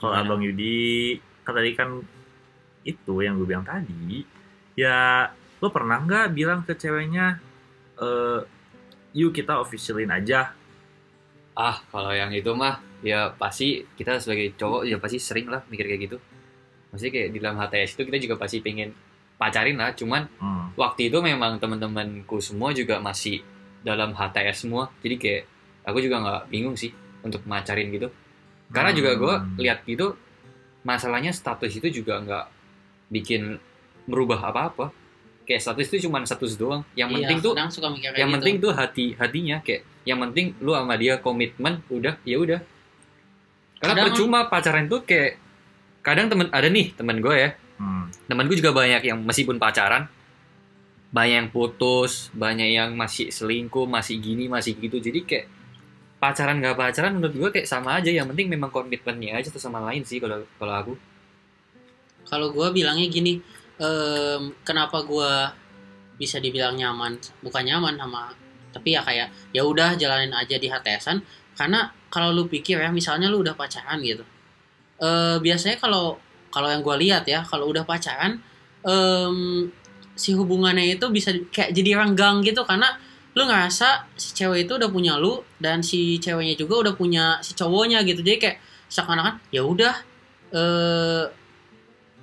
[0.03, 0.27] Kalau Gimana?
[0.27, 1.15] Abang Yudi
[1.47, 1.89] kan tadi kan
[2.83, 4.27] itu yang gue bilang tadi,
[4.75, 5.31] ya
[5.63, 7.39] lo pernah nggak bilang ke ceweknya,
[7.95, 8.39] eh
[9.15, 10.51] yuk kita officialin aja.
[11.55, 15.87] Ah kalau yang itu mah ya pasti kita sebagai cowok ya pasti sering lah mikir
[15.87, 16.17] kayak gitu.
[16.91, 18.91] Maksudnya kayak di dalam HTS itu kita juga pasti pengen
[19.39, 19.95] pacarin lah.
[19.95, 20.75] Cuman Hmm.
[20.75, 23.39] waktu itu memang teman-temanku semua juga masih
[23.87, 24.91] dalam HTS semua.
[24.99, 25.43] Jadi kayak
[25.87, 26.91] aku juga nggak bingung sih
[27.23, 28.11] untuk macarin gitu.
[28.73, 29.53] Karena juga gue Hmm.
[29.55, 30.17] lihat gitu
[30.81, 32.45] masalahnya status itu juga nggak
[33.07, 33.61] bikin
[34.03, 34.89] merubah apa-apa.
[35.43, 36.81] Kayak status itu cuma status doang.
[36.93, 38.33] Yang Iya, penting tuh suka yang gitu.
[38.33, 42.59] penting tuh hati hatinya kayak yang penting lu sama dia komitmen udah ya udah
[43.77, 45.39] karena Kadang- percuma pacaran tuh kayak
[45.99, 48.07] kadang temen ada nih temen gue ya Hmm.
[48.25, 50.07] temen gue juga banyak yang meskipun pacaran
[51.09, 55.45] banyak yang putus banyak yang masih selingkuh masih gini masih gitu jadi kayak
[56.23, 58.07] pacaran gak pacaran menurut gue kayak sama aja.
[58.07, 60.93] Yang penting memang komitmennya aja tuh sama lain sih kalau kalau aku.
[62.23, 63.43] Kalau gue bilangnya gini
[63.83, 65.31] em, kenapa gue
[66.15, 67.19] bisa dibilang nyaman?
[67.43, 68.31] Bukan nyaman sama
[68.73, 71.21] tapi ya kayak ya udah jalanin aja di HTSan
[71.53, 74.25] karena kalau lu pikir ya misalnya lu udah pacaran gitu.
[74.97, 76.17] Eh biasanya kalau
[76.49, 78.41] kalau yang gue lihat ya kalau udah pacaran
[78.81, 79.69] em,
[80.17, 82.65] si hubungannya itu bisa kayak jadi renggang gitu.
[82.65, 82.97] Karena
[83.33, 87.57] lu ngerasa si cewek itu udah punya lu dan si ceweknya juga udah punya si
[87.57, 88.21] cowoknya gitu.
[88.21, 88.57] Jadi kayak
[88.89, 89.95] seakan-akan ya udah
[90.53, 91.25] eh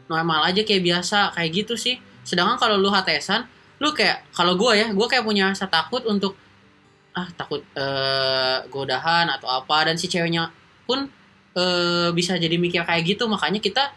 [0.06, 1.98] normal aja kayak biasa kayak gitu sih.
[2.22, 3.42] Sedangkan kalau lu HTSan
[3.82, 6.38] lu kayak kalau gue ya gue kayak punya rasa takut untuk
[7.10, 9.90] ah takut eh godahan atau apa.
[9.90, 10.46] Dan si ceweknya
[10.86, 11.10] pun
[11.58, 13.26] eh bisa jadi mikir kayak gitu.
[13.26, 13.90] Makanya kita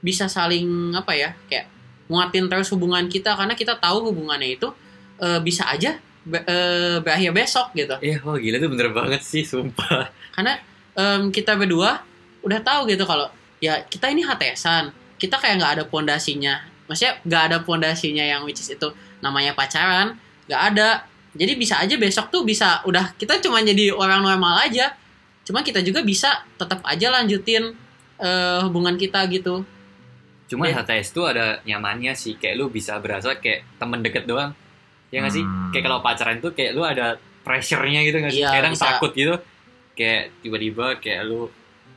[0.00, 1.68] bisa saling apa ya kayak
[2.08, 3.36] nguatin terus hubungan kita.
[3.36, 4.72] Karena kita tahu hubungannya itu
[5.20, 7.96] eh, bisa aja be- eh, berakhir besok gitu.
[7.98, 10.12] Iya, wah gila tuh bener banget sih, sumpah.
[10.36, 10.60] karena
[10.94, 12.04] em, kita berdua
[12.44, 13.26] udah tahu gitu kalau
[13.58, 16.62] ya kita ini HTSan kita kayak nggak ada pondasinya.
[16.86, 18.86] Maksudnya nggak ada pondasinya yang which is itu
[19.18, 20.14] namanya pacaran
[20.46, 21.02] nggak ada.
[21.34, 24.94] Jadi bisa aja besok tuh bisa udah kita cuma jadi orang normal aja.
[25.42, 27.72] Cuma kita juga bisa tetap aja lanjutin
[28.18, 29.64] eh, hubungan kita gitu.
[30.48, 30.80] Cuma Iya.
[30.80, 34.56] HTS tuh ada nyamannya sih, kayak lu bisa berasa kayak temen deket doang.
[35.08, 35.44] Ya nggak sih?
[35.44, 35.70] Hmm.
[35.72, 38.44] Kayak kalau pacaran tuh kayak lu ada pressure-nya gitu nggak sih?
[38.44, 38.84] Iya, Kadang bisa.
[38.84, 39.34] takut gitu.
[39.96, 41.48] Kayak tiba-tiba kayak lu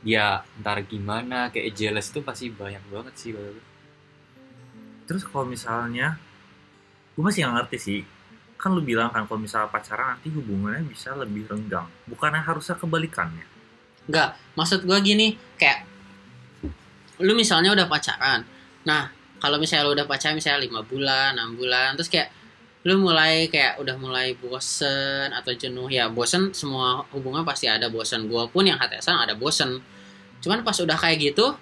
[0.02, 3.62] ya ntar gimana, kayak jealous tuh pasti banyak banget sih kalau lu.
[5.06, 6.16] Terus kalau misalnya,
[7.14, 8.00] gue masih nggak ngerti sih.
[8.56, 11.86] Kan lu bilang kan kalau misalnya pacaran nanti hubungannya bisa lebih renggang.
[12.06, 13.44] Bukannya harusnya kebalikannya?
[14.06, 15.86] Enggak, maksud gua gini, kayak
[17.22, 18.42] lu misalnya udah pacaran.
[18.82, 22.30] Nah, kalau misalnya lu udah pacaran misalnya lima bulan, enam bulan, terus kayak
[22.82, 28.26] lu mulai kayak udah mulai bosen atau jenuh ya bosen semua hubungan pasti ada bosen.
[28.26, 29.78] Gua pun yang HTSan ada bosen.
[30.42, 31.54] Cuman pas udah kayak gitu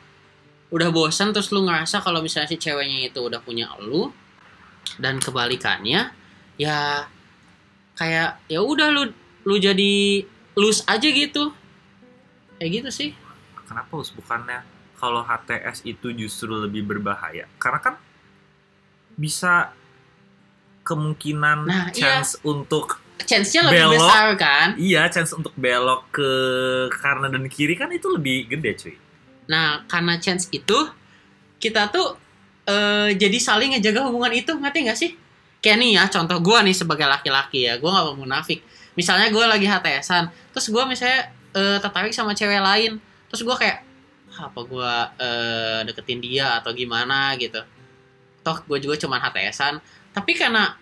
[0.70, 4.14] udah bosen terus lu ngerasa kalau misalnya si ceweknya itu udah punya lu
[5.02, 6.14] dan kebalikannya
[6.54, 7.10] ya
[7.98, 9.10] kayak ya udah lu
[9.44, 10.24] lu jadi
[10.56, 11.52] loose aja gitu.
[12.56, 13.10] Kayak gitu sih.
[13.68, 14.60] Kenapa harus bukannya
[14.96, 17.48] kalau HTS itu justru lebih berbahaya?
[17.56, 17.94] Karena kan
[19.16, 19.72] bisa
[20.90, 22.18] kemungkinan Nah, iya.
[22.18, 23.94] chance untuk chance-nya lebih Belok.
[24.02, 26.30] besar kan iya chance untuk belok ke
[26.90, 28.94] kanan dan kiri kan itu lebih gede cuy.
[29.46, 30.78] nah karena chance itu
[31.56, 32.16] kita tuh
[32.64, 35.10] eh, jadi saling ngejaga hubungan itu ngerti nggak sih
[35.60, 39.44] kayak nih ya contoh gue nih sebagai laki-laki ya gue nggak mau munafik misalnya gue
[39.44, 41.20] lagi HTSan terus gue misalnya
[41.52, 42.96] eh, tertarik sama cewek lain
[43.28, 43.84] terus gue kayak
[44.32, 47.60] "Ah, apa gue eh, deketin dia atau gimana gitu
[48.40, 49.76] toh gue juga cuman HTSan
[50.10, 50.74] tapi karena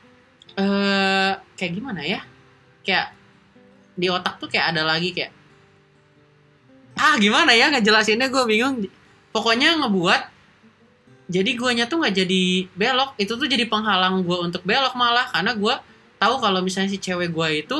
[0.58, 2.20] eh kayak gimana ya?
[2.82, 3.12] Kayak
[3.98, 5.32] di otak tuh kayak ada lagi kayak
[6.98, 8.32] ah gimana ya ngejelasinnya?
[8.32, 8.82] Gue bingung.
[9.30, 10.22] Pokoknya ngebuat
[11.28, 13.14] jadi guanya tuh nggak jadi belok.
[13.20, 15.28] Itu tuh jadi penghalang gue untuk belok malah.
[15.30, 15.74] Karena gue
[16.18, 17.78] tahu kalau misalnya si cewek gue itu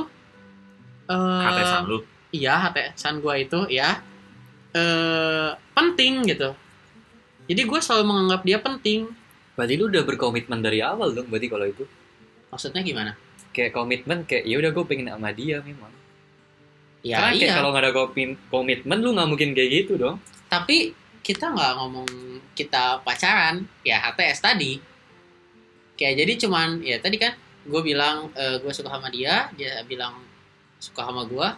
[1.09, 2.05] eh HTSan lu.
[2.31, 4.05] iya HTSan gue itu ya
[4.77, 6.53] eh penting gitu.
[7.49, 9.09] Jadi gue selalu menganggap dia penting
[9.59, 11.83] Berarti lu udah berkomitmen dari awal dong berarti kalau itu.
[12.49, 13.13] maksudnya gimana
[13.51, 15.91] Kayak komitmen kayak ya udah gue pengen sama dia memang.
[17.03, 20.17] ya Karena kayak iya kalau nggak ada komitmen, komitmen lu nggak mungkin kayak gitu dong.
[20.47, 22.09] tapi kita nggak ngomong
[22.57, 24.81] kita pacaran ya HTS tadi
[25.99, 27.35] kayak jadi cuman ya tadi kan
[27.69, 30.17] gue bilang gue suka sama dia dia bilang
[30.81, 31.49] suka sama gue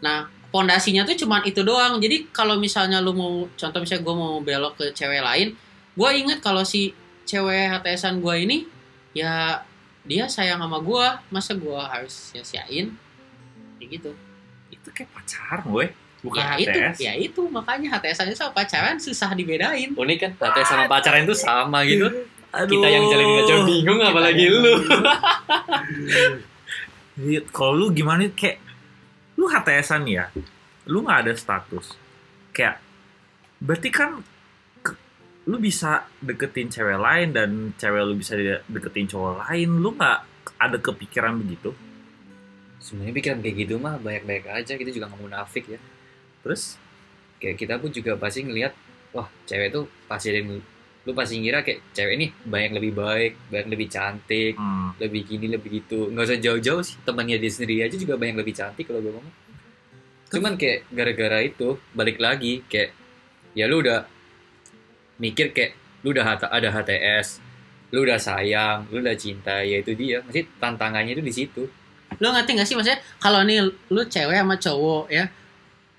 [0.00, 4.40] nah pondasinya tuh cuman itu doang jadi kalau misalnya lu mau contoh misalnya gue mau
[4.40, 5.52] belok ke cewek lain
[5.94, 8.58] gue inget kalau si cewek HTSan gue ini
[9.16, 9.64] ya
[10.04, 12.92] dia sayang sama gue masa gue harus sia-siain
[13.80, 14.10] kayak gitu
[14.68, 15.88] Itu kayak pacaran, woi.
[16.24, 16.96] Bukan ya HTS.
[16.96, 21.24] itu ya itu makanya HTS aja sama pacaran susah dibedain Unik kan, HTS sama pacaran
[21.24, 22.08] itu sama gitu.
[22.54, 22.70] Aduh.
[22.70, 24.60] Kita yang jalanin aja bingung Kita apalagi lu.
[27.18, 28.62] Jadi, Kalau lu gimana kayak
[29.34, 30.30] lu HTSan ya,
[30.86, 31.96] lu nggak ada status.
[32.54, 32.78] Kayak
[33.58, 34.22] berarti kan
[35.44, 38.32] lu bisa deketin cewek lain dan cewek lu bisa
[38.64, 40.18] deketin cowok lain, lu nggak
[40.56, 41.76] ada kepikiran begitu?
[42.80, 45.80] Sebenarnya pikiran kayak gitu mah baik-baik aja, kita juga nggak munafik ya.
[46.40, 46.80] Terus?
[47.40, 48.72] Kayak kita pun juga pasti ngelihat,
[49.12, 50.64] wah cewek tuh pasti ada yang
[51.04, 55.46] lu pasti ngira kayak cewek ini banyak lebih baik, banyak lebih cantik, hmm, lebih gini
[55.52, 56.08] lebih gitu.
[56.08, 59.36] Nggak usah jauh-jauh sih temannya dia sendiri aja juga banyak lebih cantik kalau gue ngomong.
[60.32, 62.96] Cuman kayak gara-gara itu balik lagi kayak
[63.52, 64.13] ya lu udah
[65.18, 67.40] mikir kayak lu udah ada HTS
[67.94, 70.18] lu udah sayang lu udah cinta ya itu dia.
[70.26, 71.62] Masih tantangannya itu di situ.
[72.18, 72.98] Lu ngerti gak sih maksudnya?
[73.22, 75.24] Kalau nih lu cewek sama cowok ya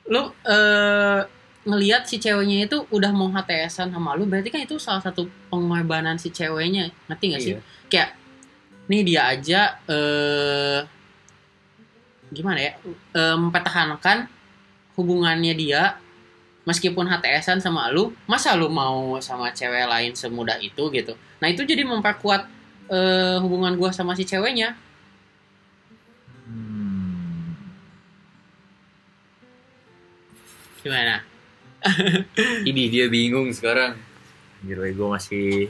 [0.05, 1.21] lu eh
[1.65, 6.19] ngelihat si ceweknya itu udah mau HTSan sama lu berarti kan itu salah satu pengorbanan
[6.19, 6.91] si ceweknya.
[7.07, 7.53] Ngerti gak sih?
[7.55, 7.61] Iya.
[7.85, 8.09] kayak
[8.85, 10.79] nih dia aja eh
[12.29, 12.71] gimana ya
[13.15, 14.27] eh, mempertahankan
[14.99, 15.97] hubungannya dia
[16.65, 21.61] meskipun HTSan sama lu masa lu mau sama cewek lain semudah itu gitu nah itu
[21.63, 22.49] jadi memperkuat
[22.89, 24.73] eh, hubungan gua sama si ceweknya
[26.49, 27.53] hmm.
[30.83, 31.21] gimana
[32.69, 33.95] ini dia bingung sekarang
[34.65, 35.69] Anjir, gue masih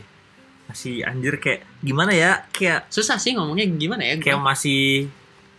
[0.71, 2.47] masih anjir kayak gimana ya?
[2.55, 4.55] Kayak susah sih ngomongnya gimana ya kayak gua.
[4.55, 5.11] masih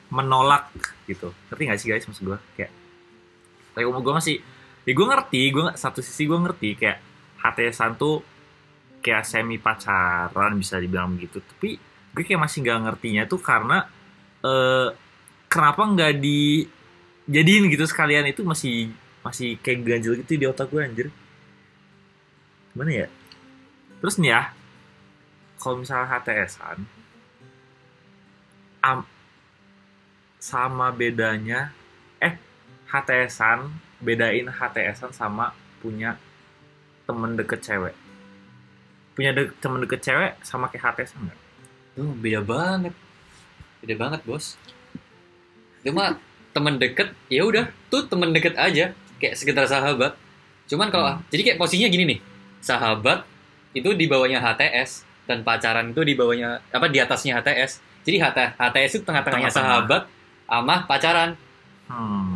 [0.09, 0.73] menolak
[1.05, 1.37] gitu.
[1.53, 2.39] Ngerti gak sih guys maksud gue?
[2.57, 2.73] Kayak
[3.77, 4.37] kayak gue masih
[4.87, 6.99] ya gue ngerti, gue satu sisi gue ngerti kayak
[7.43, 8.23] HTSan tuh
[9.03, 11.43] kayak semi pacaran bisa dibilang begitu.
[11.43, 11.77] Tapi
[12.15, 13.85] gue kayak masih nggak ngertinya tuh karena
[14.47, 14.89] eh
[15.51, 18.95] kenapa nggak dijadiin gitu sekalian itu masih
[19.27, 21.09] masih kayak ganjil gitu di otak gue anjir.
[22.71, 23.09] Gimana ya?
[23.99, 24.43] Terus nih ya,
[25.59, 26.79] kalau misalnya HTSan,
[28.85, 29.03] am,
[30.39, 31.73] sama bedanya,
[32.21, 32.37] eh
[32.93, 36.17] HTSan, bedain HTSan sama punya
[37.05, 37.95] temen deket cewek.
[39.13, 41.39] Punya de- temen deket cewek sama kayak HTSan nggak?
[41.97, 42.95] Tuh, beda banget.
[43.81, 44.61] Beda banget bos.
[45.81, 46.19] Itu mah
[46.57, 50.17] teman deket ya udah tuh teman deket aja kayak sekitar sahabat.
[50.67, 52.19] Cuman kalau jadi kayak posisinya gini nih
[52.59, 53.23] sahabat
[53.71, 58.39] itu di bawahnya HTS dan pacaran itu di bawahnya apa di atasnya HTS jadi HT,
[58.55, 59.83] HTS itu tengah-tengahnya Tengah-tengah.
[59.83, 60.03] sahabat
[60.47, 61.31] sama pacaran.
[61.87, 62.36] Hmm,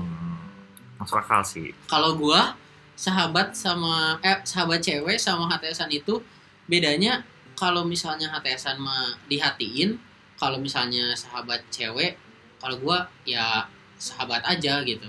[1.01, 1.73] masuk akal sih.
[1.89, 2.53] kalau gua
[2.93, 6.21] sahabat sama eh sahabat cewek sama HTSan itu
[6.69, 7.25] bedanya
[7.57, 9.97] kalau misalnya HTSan mah dihatiin
[10.37, 12.21] kalau misalnya sahabat cewek
[12.61, 13.65] kalau gua ya
[13.97, 15.09] sahabat aja gitu.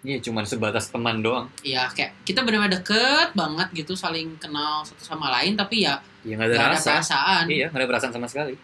[0.00, 1.50] Iya cuman sebatas teman doang.
[1.60, 6.40] Ya kayak kita benar-benar deket banget gitu saling kenal satu sama lain tapi ya ya
[6.40, 7.44] nggak ada gak ada rasa perasaan.
[7.50, 8.54] Iya nggak ada perasaan sama sekali.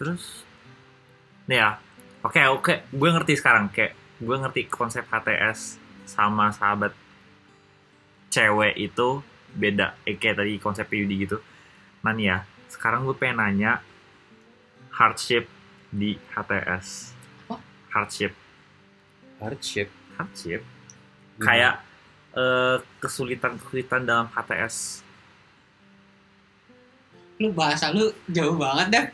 [0.00, 0.48] Terus,
[1.44, 1.76] nih ya,
[2.24, 6.92] oke oke, gue ngerti sekarang kayak gue ngerti konsep HTS sama sahabat
[8.28, 9.24] cewek itu
[9.56, 11.42] beda, eh, kayak tadi konsep Yudi gitu.
[12.06, 12.38] Nah nih ya,
[12.70, 13.82] sekarang gue pengen nanya
[14.94, 15.50] hardship
[15.90, 17.16] di HTS.
[17.48, 17.56] Apa?
[17.90, 18.32] Hardship,
[19.42, 19.88] hardship
[20.20, 20.60] hardship,
[21.40, 21.80] kayak
[22.36, 25.08] eh, kesulitan-kesulitan dalam HTS.
[27.40, 29.04] lu bahasa lu jauh banget gue,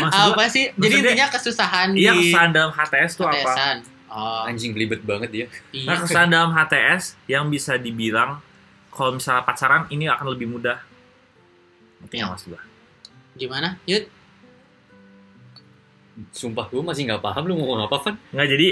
[0.00, 3.84] apa sih jadi intinya kesusahan iya di kesan dalam HTS tuh apa?
[4.14, 8.38] Oh anjing belibet banget dia iya Nah, kesan dalam HTS yang bisa dibilang
[8.94, 10.78] kalau misalnya pacaran ini akan lebih mudah.
[11.98, 12.62] Ngerti nggak maksud gua?
[13.34, 14.06] gimana yud
[16.30, 18.68] sumpah gue masih nggak paham lu ngomong apa Van Nggak jadi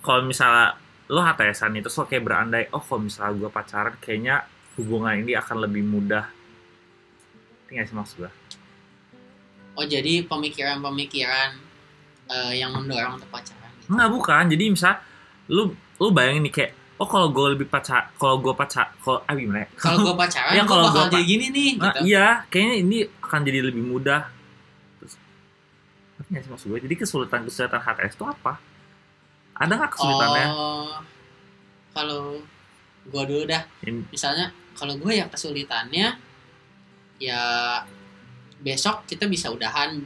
[0.00, 0.80] kalau misalnya
[1.12, 4.48] lo HTSan itu lo kayak berandai, oh kalau misalnya gua pacaran kayaknya
[4.80, 6.24] hubungan ini akan lebih mudah.
[7.68, 8.32] Ngerti nggak sih maksud gua?
[9.76, 11.50] Oh jadi pemikiran-pemikiran
[12.32, 13.61] eh, yang mendorong untuk pacaran.
[13.92, 13.94] Gitu.
[13.94, 14.44] Nggak bukan.
[14.48, 14.94] Jadi misal
[15.46, 15.62] lu
[16.00, 19.66] lu bayangin nih kayak oh kalau gue lebih pacar kalau gue pacar kalau ah gimana
[19.66, 19.68] ya?
[19.76, 21.70] Kalau gue pacaran, Ya, gue kalau bakal gua jadi gini nih.
[21.76, 21.98] Nah, Gitu.
[22.06, 24.22] iya, kayaknya ini akan jadi lebih mudah.
[24.96, 25.14] Terus,
[26.22, 26.80] sih maksud gue?
[26.80, 28.56] Jadi kesulitan-kesulitan HTS itu apa?
[29.52, 30.96] ada nggak kesulitannya Oh,
[31.92, 32.40] kalau
[33.06, 33.62] gua dulu dah.
[33.84, 36.18] In- Misalnya kalau gue ya kesulitannya
[37.18, 37.42] ya
[38.58, 40.02] besok kita bisa udahan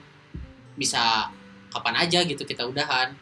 [0.75, 1.31] bisa
[1.69, 3.17] kapan aja gitu kita udahan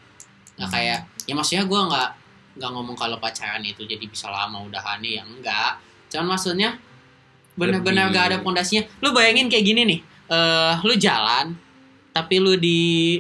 [0.55, 2.09] nggak kayak ya maksudnya gue nggak
[2.55, 5.83] nggak ngomong kalau pacaran itu jadi bisa lama udahannya ya enggak.
[6.11, 6.79] Cuman maksudnya
[7.59, 8.87] benar-benar gak ada pondasinya.
[9.03, 11.53] Lu bayangin kayak gini nih eh lu jalan
[12.15, 13.19] tapi lu di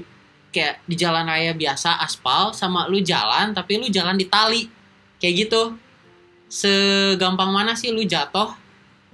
[0.55, 4.71] kayak di jalan raya biasa aspal sama lu jalan tapi lu jalan di tali.
[5.19, 5.63] Kayak gitu.
[6.47, 8.55] Segampang mana sih lu jatuh?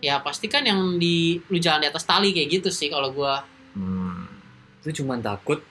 [0.05, 3.41] Ya pasti kan yang di lu jalan di atas tali kayak gitu sih kalau gua.
[3.73, 4.29] Hmm.
[4.85, 5.65] Itu cuman takut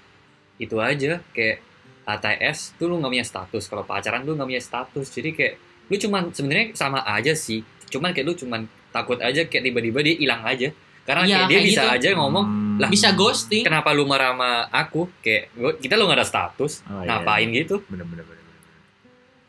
[0.58, 1.22] itu aja.
[1.34, 1.69] Kayak
[2.12, 3.64] HTS tuh lu nggak punya status.
[3.66, 5.08] Kalau pacaran tuh nggak punya status.
[5.08, 5.54] Jadi kayak
[5.86, 7.62] lu cuman sebenarnya sama aja sih.
[7.88, 10.70] Cuman kayak lu cuman takut aja kayak tiba-tiba dia hilang aja.
[11.02, 11.96] Karena Iya, kayak dia kayak bisa gitu.
[11.96, 12.78] aja ngomong Hmm.
[12.78, 16.86] lah bisa ghosting kenapa lu marah sama aku kayak gua- kita lu nggak ada status
[16.86, 17.18] Oh, iya.
[17.18, 18.62] ngapain gitu bener bener bener, bener.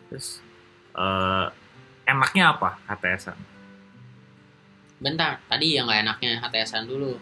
[0.08, 0.40] terus
[0.90, 1.46] eh
[2.06, 3.36] enaknya apa HTSan
[4.98, 7.16] bentar tadi yang nggak enaknya HTSan dulu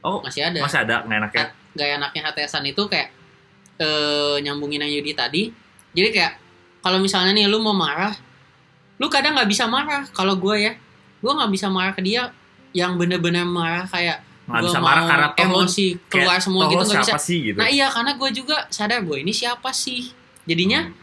[0.00, 3.08] oh masih ada masih ada nggak enaknya nggak enaknya HTSan itu kayak
[3.78, 5.42] eh, nyambungin yang Yudi tadi.
[5.96, 6.32] Jadi kayak
[6.80, 8.14] kalau misalnya nih lu mau marah
[8.96, 10.72] lu kadang nggak bisa marah kalau gue ya.
[11.20, 12.32] Gue nggak bisa marah ke dia
[12.72, 16.62] yang bener-bener marah kayak nggak gua bisa marah mau karena toh lo emosi keluar semua
[16.70, 17.08] gitu nggak bisa.
[17.10, 17.58] siapa sih gitu?
[17.58, 20.12] Nah iya karena gue juga sadar gue ini siapa sih?
[20.46, 20.94] Jadinya Hmm.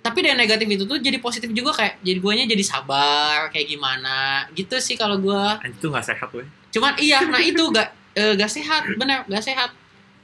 [0.00, 4.44] tapi dari negatif itu tuh jadi positif juga kayak jadi guanya jadi sabar kayak gimana
[4.52, 5.32] gitu sih kalau gue
[5.64, 9.40] Anjing, itu nggak sehat weh cuman iya nah itu gak eh, gak sehat bener gak
[9.40, 9.72] sehat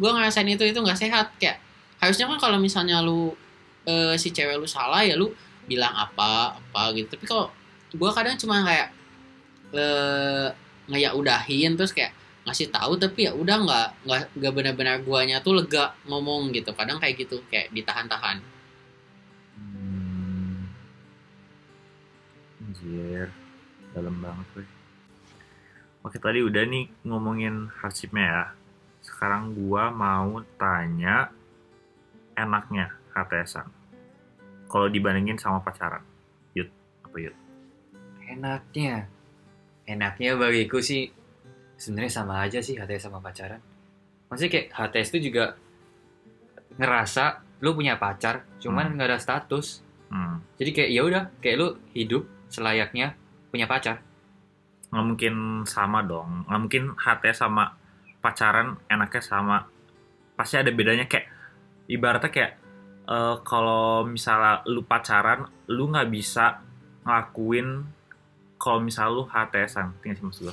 [0.00, 1.60] gue ngerasain itu itu gak sehat kayak
[2.00, 3.36] harusnya kan kalau misalnya lu
[3.84, 5.28] eh, si cewek lu salah ya lu
[5.68, 7.52] bilang apa apa gitu tapi kalau
[7.92, 8.88] gue kadang cuma kayak
[9.70, 10.48] eh
[10.90, 12.10] nggak udahin terus kayak
[12.42, 16.98] ngasih tahu tapi ya udah nggak nggak nggak benar-benar guanya tuh lega ngomong gitu kadang
[16.98, 18.42] kayak gitu kayak ditahan-tahan
[19.60, 20.64] Hmm.
[22.64, 23.28] Anjir,
[23.92, 24.68] dalam banget weh.
[26.00, 28.44] Oke tadi udah nih ngomongin hardshipnya ya.
[29.20, 31.28] Sekarang gua mau tanya
[32.32, 33.68] enaknya HTSan.
[34.64, 36.00] Kalau dibandingin sama pacaran.
[36.56, 36.72] Yud,
[37.04, 37.36] apa Yud?
[38.30, 39.10] enaknya
[39.84, 41.10] enaknya bagiku sih
[41.74, 43.58] sebenarnya sama aja sih HTS sama pacaran
[44.30, 45.58] maksudnya kayak HTS itu juga
[46.78, 48.94] ngerasa lu punya pacar cuman Hmm.
[48.94, 49.82] nggak ada status
[50.14, 50.38] Hmm.
[50.56, 53.18] jadi kayak ya udah kayak lu hidup selayaknya
[53.50, 53.98] punya pacar
[54.90, 55.34] Nggak mungkin
[55.66, 56.46] sama dong.
[56.50, 57.78] Nggak mungkin HTS sama
[58.20, 59.66] pacaran enaknya sama.
[60.36, 61.26] Pasti ada bedanya kayak
[61.88, 62.52] ibaratnya kayak
[63.10, 66.60] eh, kalau misalnya lu pacaran, lu nggak bisa
[67.04, 67.84] ngelakuin
[68.60, 70.44] kalau misalnya lu HTSan, tinggal sih maksud.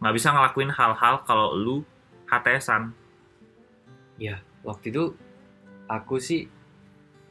[0.00, 1.76] Nggak bisa ngelakuin hal-hal kalau lu
[2.26, 2.92] HTSan.
[4.62, 5.18] waktu itu
[5.90, 6.46] aku sih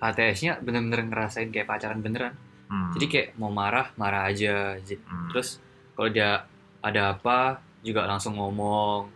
[0.03, 2.35] HTS-nya bener-bener ngerasain kayak pacaran beneran
[2.71, 2.95] Hmm.
[2.95, 5.27] jadi kayak mau marah marah aja Hmm.
[5.27, 5.59] terus
[5.91, 6.47] kalau dia
[6.79, 9.11] ada apa juga langsung ngomong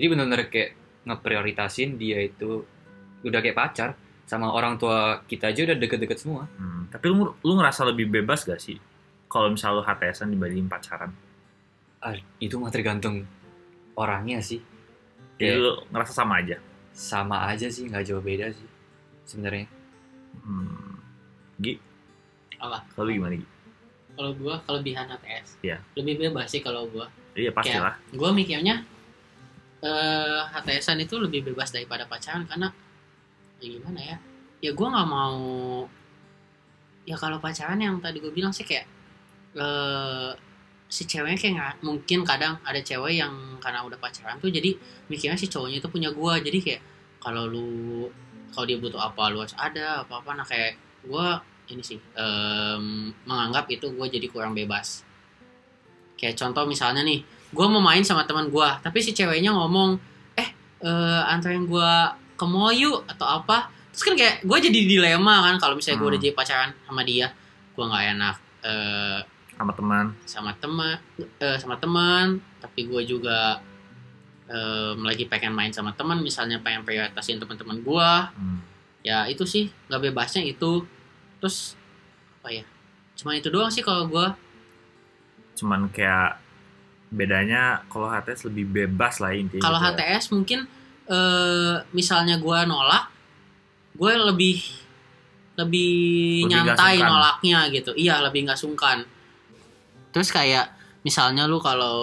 [0.00, 0.70] jadi bener-bener kayak
[1.04, 2.64] ngeprioritasin dia itu
[3.20, 3.88] udah kayak pacar
[4.24, 6.88] sama orang tua kita aja udah deket-deket semua Hmm.
[6.88, 8.80] Tapi lu, lu ngerasa lebih bebas gak sih
[9.26, 11.12] kalau misalnya lu HTSan dibandingin pacaran?
[12.00, 13.28] Ah, itu mah tergantung
[13.92, 14.58] orangnya sih
[15.36, 16.56] Jadi Kayak lu ngerasa sama aja.
[16.90, 18.68] sama aja sih nggak jauh beda sih
[19.24, 19.68] sebenarnya
[20.40, 20.96] Hmm.
[21.56, 21.76] Gi,
[22.56, 23.46] apa kalau gimana Gi?
[24.12, 25.78] kalau gua kelebihan HTS Iya.
[25.94, 27.94] lebih bebas sih kalau gua Iya pastilah.
[28.10, 28.82] gue mikirnya
[29.80, 32.68] eh HTSan itu lebih bebas daripada pacaran karena
[33.60, 34.16] ya gimana ya?
[34.60, 35.40] Ya gue nggak mau
[37.08, 38.84] ya kalau pacaran yang tadi gue bilang sih kayak
[39.56, 40.30] eh
[40.90, 44.74] si ceweknya kayak nggak mungkin kadang ada cewek yang karena udah pacaran tuh jadi
[45.06, 46.82] mikirnya si cowoknya itu punya gue jadi kayak
[47.22, 48.10] kalau lu
[48.50, 50.74] kalau dia butuh apa lu harus ada apa apa nah kayak
[51.06, 51.26] gue
[51.70, 55.06] ini sih em, menganggap itu gue jadi kurang bebas.
[56.18, 59.98] Kayak contoh misalnya nih gue mau main sama teman gue tapi si ceweknya ngomong
[60.34, 60.48] eh
[60.80, 61.92] eh anterin gue
[62.34, 66.04] ke mall yuk atau apa terus kan kayak gue jadi dilema kan kalau misalnya gue
[66.04, 66.12] Hmm.
[66.12, 67.26] udah jadi pacaran sama dia
[67.70, 69.18] gue nggak enak eh
[69.52, 70.04] sama teman.
[70.24, 70.96] sama teman
[71.36, 72.26] eh, sama teman
[72.58, 73.60] tapi gue juga
[74.46, 78.60] em, lagi pengen main sama teman misalnya pengen prioritasin teman-teman gue Hmm.
[79.00, 80.84] ya itu sih nggak bebasnya itu
[81.38, 81.76] terus
[82.38, 82.64] apa ya
[83.14, 84.26] cuma itu doang sih kalau gue
[85.52, 86.40] Cuman kayak
[87.10, 89.60] bedanya kalau HTS lebih bebas lah intinya.
[89.60, 90.16] kalau gitu ya.
[90.16, 90.58] HTS mungkin
[91.06, 93.10] eh, misalnya gue nolak
[93.92, 94.58] gue lebih
[95.52, 95.92] lebih,
[96.40, 99.04] Lebih nyantai nolaknya gitu iya lebih nggak sungkan
[100.10, 101.98] terus kayak misalnya lu kalau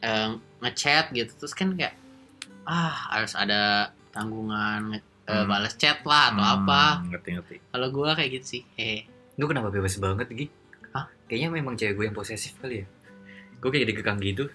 [0.00, 1.94] eh, ngechat gitu terus kan kayak
[2.64, 5.48] ah harus ada tanggungan eh, Hmm.
[5.48, 7.56] balas chat lah atau Hmm, apa Ngerti ngerti.
[7.70, 10.46] kalau gue kayak gitu sih eh Gue kenapa bebas banget Gi?
[10.92, 11.08] Hah?
[11.26, 12.86] Kayaknya memang cewek gue yang posesif kali ya
[13.64, 14.52] Gue kayak dikekang gitu?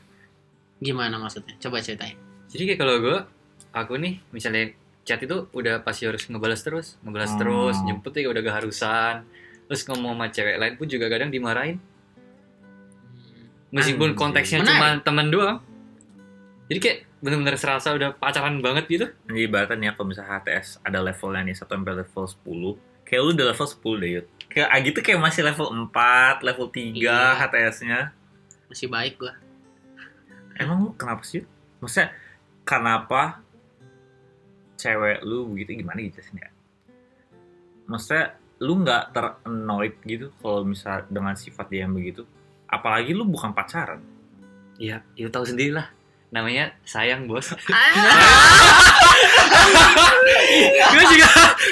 [0.77, 1.57] Gimana maksudnya?
[1.57, 2.13] Coba ceritain.
[2.47, 3.17] Jadi kayak kalau gue
[3.69, 7.39] Aku nih misalnya chat itu udah pasti harus ngebalas terus Ngebalas Hmm.
[7.39, 9.25] terus Jemput ya udah keharusan.
[9.65, 11.77] Terus ngomong sama cewek lain pun juga kadang dimarahin.
[13.69, 14.17] Meskipun Anjir.
[14.17, 14.77] konteksnya Menarik.
[14.77, 15.57] cuma temen doang.
[16.69, 19.05] Jadi kayak bener-bener serasa udah pacaran banget gitu.
[19.29, 22.73] Ini ibaratnya ya, kalau misalnya HTS ada levelnya nih 1 sampai level 10
[23.05, 24.25] Kayak lu udah level 10 deh Yud.
[24.49, 27.21] Kayak Agi tuh kayak masih level 4, level 3 Iya.
[27.35, 27.99] HTS-nya
[28.69, 29.33] masih baik gue
[30.59, 31.47] Emang kenapa sih?
[31.79, 32.11] Maksudnya
[32.67, 33.39] kenapa
[34.75, 36.51] cewek lu begitu gimana gitu sih ya?
[37.87, 42.27] Maksudnya lu nggak ter-annoyed gitu kalau misal dengan sifat dia yang begitu?
[42.67, 44.03] Apalagi lu bukan pacaran.
[44.75, 45.91] Ya, itu tahu sendiri lah
[46.31, 47.51] Namanya sayang bos
[50.93, 51.29] gue juga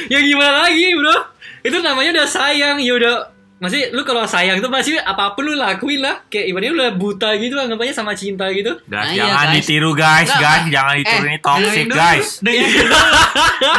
[0.10, 1.30] ya gimana lagi bro
[1.62, 5.54] itu namanya udah sayang ya udah masih lu kalau sayang tuh pasti apa pun lu
[5.54, 9.18] lakuin lah kayak ibaratnya lu udah buta gitu anggapannya sama cinta gitu Guys, Nah, iya,
[9.24, 9.56] jangan guys.
[9.58, 10.72] ditiru guys, Nggak, guys, nggak.
[10.72, 11.96] jangan ditiru Eh, ini toxic dulu.
[11.96, 12.28] guys.
[12.40, 12.98] dengerin dulu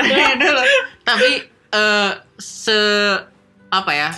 [0.03, 0.63] Dengerin dulu.
[1.09, 1.31] tapi
[1.71, 2.79] eh, se
[3.69, 4.11] apa ya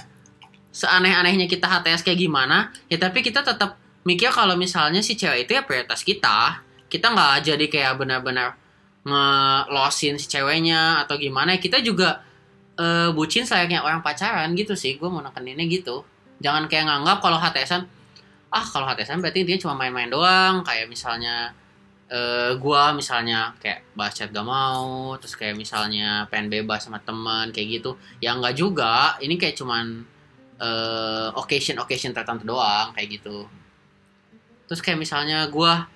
[0.70, 2.56] seaneh-anehnya kita HTS kayak gimana
[2.86, 7.44] ya tapi kita tetap mikir kalau misalnya si cewek itu ya prioritas kita kita nggak
[7.44, 8.56] jadi kayak benar-benar
[9.04, 12.22] ngelosin si ceweknya atau gimana kita juga
[12.80, 16.02] eh, bucin sayangnya orang pacaran gitu sih gue mau nekeninnya gitu.
[16.40, 17.84] Jangan kayak nganggap kalau HTSan
[18.50, 20.64] ah kalau HTSan berarti dia cuma main-main doang.
[20.64, 21.52] Kayak misalnya
[22.10, 27.54] eh gua misalnya kayak bahas chat gak mau terus kayak misalnya pengen bebas sama teman
[27.54, 27.90] kayak gitu.
[28.18, 30.02] Ya enggak juga ini kayak cuman
[30.60, 33.46] eh occasion occasion tertentu doang kayak gitu.
[34.66, 35.86] Terus kayak misalnya gua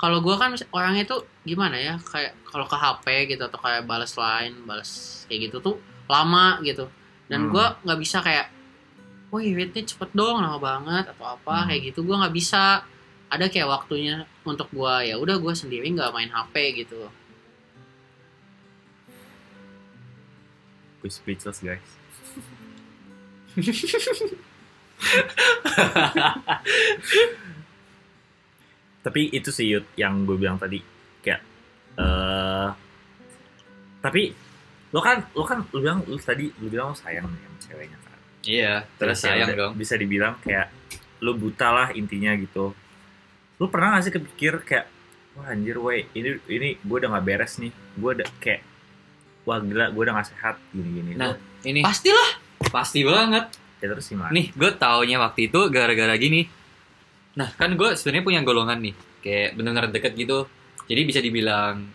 [0.00, 4.12] kalau gua kan orangnya tuh gimana ya kayak kalau ke HP gitu atau kayak balas
[4.18, 5.76] lain balas kayak gitu tuh
[6.10, 6.90] lama gitu
[7.30, 7.50] dan Hmm.
[7.54, 8.50] gua nggak bisa kayak
[9.30, 11.66] wih readnya cepet dong lama banget atau apa Hmm.
[11.70, 12.82] kayak gitu gua nggak bisa
[13.30, 16.54] ada kayak waktunya untuk gua ya udah gua sendiri nggak main HP
[16.84, 17.06] gitu
[21.00, 21.80] Gue speechless guys.
[29.00, 30.76] Tapi itu sih yang gue bilang tadi
[31.24, 31.40] kayak
[31.96, 32.68] eh
[34.00, 34.32] tapi
[34.90, 37.98] lo kan lo kan lo bilang lo tadi lo bilang lo sayang nih sama ceweknya
[38.02, 38.18] kan.
[38.42, 40.66] iya terus ya sayang dong Bisa dibilang kayak
[41.20, 42.72] lo buta lah intinya gitu.
[43.60, 44.88] Lo pernah gak sih kepikir kayak
[45.36, 47.70] wah anjir weh ini ini gue udah gak beres nih.
[48.00, 48.64] Gue udah kayak
[49.44, 51.12] wah gila gue udah gak sehat gini-gini.
[51.14, 52.40] Nah, Lo- ini pastilah
[52.72, 54.30] pasti banget ya terus gimana?
[54.30, 56.46] nih gue taunya waktu itu gara-gara gini
[57.32, 60.44] nah kan gue sebenarnya punya golongan nih kayak benar-benar deket gitu
[60.84, 61.88] jadi bisa dibilang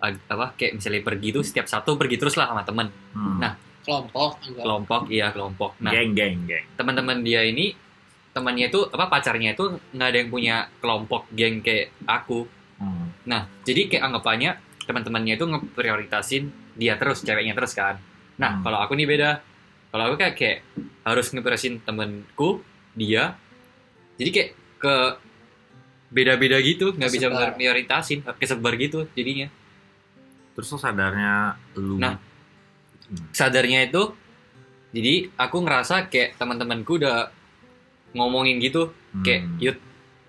[0.00, 2.88] apa kayak misalnya pergi tuh setiap satu pergi terus lah sama temen.
[3.12, 3.36] Hmm.
[3.36, 3.52] nah,
[3.84, 4.64] kelompok enggak.
[4.64, 5.70] kelompok iya kelompok.
[5.84, 6.64] Nah geng geng geng.
[6.74, 7.76] teman-teman dia ini
[8.32, 12.48] temannya itu apa pacarnya itu nggak ada yang punya kelompok geng kayak aku.
[12.80, 13.12] Hmm.
[13.28, 14.56] nah jadi kayak anggapannya
[14.88, 16.44] teman-temannya itu ngeprioritasin
[16.80, 18.00] dia terus ceweknya terus kan.
[18.40, 18.64] Nah Hmm.
[18.64, 19.30] kalau aku nih beda.
[19.90, 20.58] Kalau aku kayak kayak
[21.04, 22.64] harus ngeprioritasin temenku
[22.96, 23.36] dia.
[24.16, 24.94] Jadi kayak ke
[26.10, 29.46] beda-beda gitu nggak bisa prioritasin kesebar gitu jadinya
[30.60, 31.32] Terus lo sadarnya
[31.74, 32.20] lu Nah.
[33.30, 34.12] sadarnya itu
[34.90, 37.32] jadi aku ngerasa kayak teman-temanku udah
[38.12, 39.24] ngomongin gitu Hmm.
[39.24, 39.78] kayak yud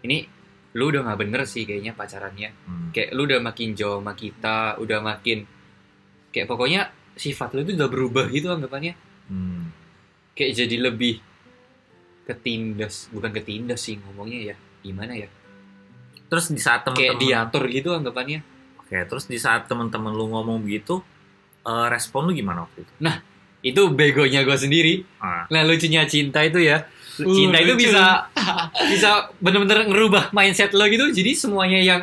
[0.01, 0.25] ini
[0.71, 2.89] lu udah nggak bener sih kayaknya pacarannya Hmm.
[2.89, 5.43] kayak lu udah makin jauh sama kita udah makin
[6.29, 6.81] kayak pokoknya
[7.13, 8.95] sifat lu itu udah berubah gitu anggapannya
[9.27, 9.67] Hmm.
[10.31, 11.19] kayak jadi lebih
[12.23, 15.27] ketindas bukan ketindas sih ngomongnya ya gimana ya
[16.25, 18.39] Terus di saat kayak temen-temen diatur gitu anggapannya
[18.91, 20.99] Oke, terus di saat temen-temen lu ngomong begitu
[21.63, 22.93] eh, respon lu gimana waktu itu?
[23.61, 24.93] itu begonya gue sendiri.
[25.21, 26.83] Ah, nah lucunya cinta itu ya.
[27.21, 27.87] Uh, cinta itu lucu.
[27.87, 28.27] bisa
[28.91, 31.07] bisa bener-bener ngerubah mindset lo gitu.
[31.13, 32.01] Jadi semuanya yang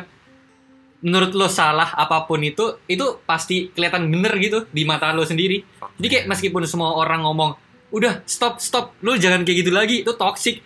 [1.03, 5.61] menurut lo salah apa pun itu itu pasti kelihatan bener gitu di mata lo sendiri.
[5.99, 7.59] Jadi kayak meskipun semua orang ngomong,
[7.91, 10.63] udah stop stop, lu jangan kayak gitu lagi, itu toxic.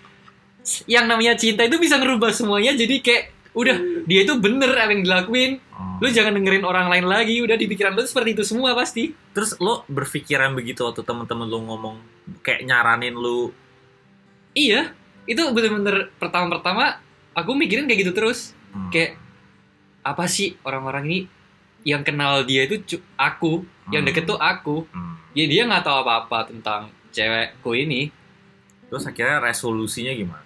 [0.85, 3.77] Yang namanya cinta itu bisa ngerubah semuanya, jadi kayak udah
[4.09, 5.51] dia itu bener apa yang dilakuin.
[5.73, 6.01] Oh.
[6.01, 9.13] Lu jangan dengerin orang lain lagi, udah di pikiran lu seperti itu semua pasti.
[9.33, 11.95] Terus lo berpikiran begitu waktu temen-temen lu ngomong
[12.41, 13.53] kayak nyaranin lu
[14.53, 14.93] Iya,
[15.25, 17.01] itu bener-bener pertama-pertama
[17.33, 18.53] aku mikirin kayak gitu terus.
[18.73, 19.17] hmm, Kayak
[20.05, 21.19] apa sih orang-orang ini
[21.81, 24.85] yang kenal dia itu aku, yang hmm, deket tuh aku.
[24.93, 25.13] hmm.
[25.33, 28.13] Ya dia nggak tahu apa-apa tentang cewekku ini.
[28.89, 30.45] Terus akhirnya resolusinya gimana?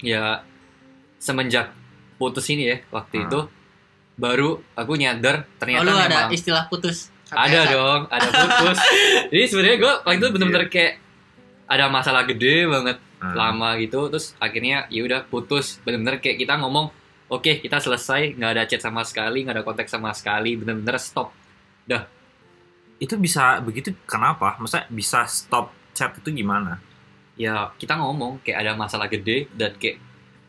[0.00, 0.40] ya
[1.20, 1.68] semenjak
[2.16, 3.26] putus ini ya waktu Hmm.
[3.28, 3.40] itu
[4.16, 7.12] baru aku nyadar oh ternyata lu ada memang istilah putus?
[7.26, 8.78] Ada dong ada putus.
[9.34, 10.92] Jadi sebenarnya gue waktu itu bener-bener kayak
[11.66, 13.32] ada masalah gede banget Hmm.
[13.32, 14.12] lama gitu.
[14.12, 15.80] Terus akhirnya ya udah putus.
[15.80, 16.92] Bener-bener kayak kita ngomong
[17.28, 18.36] oke kita selesai.
[18.36, 20.52] Nggak ada chat sama sekali nggak ada kontak sama sekali.
[20.52, 21.32] Bener-bener stop.
[22.96, 24.56] Itu bisa begitu kenapa?
[24.56, 26.80] Masa bisa stop chat itu gimana?
[27.36, 30.00] ya kita ngomong kayak ada masalah gede dan kayak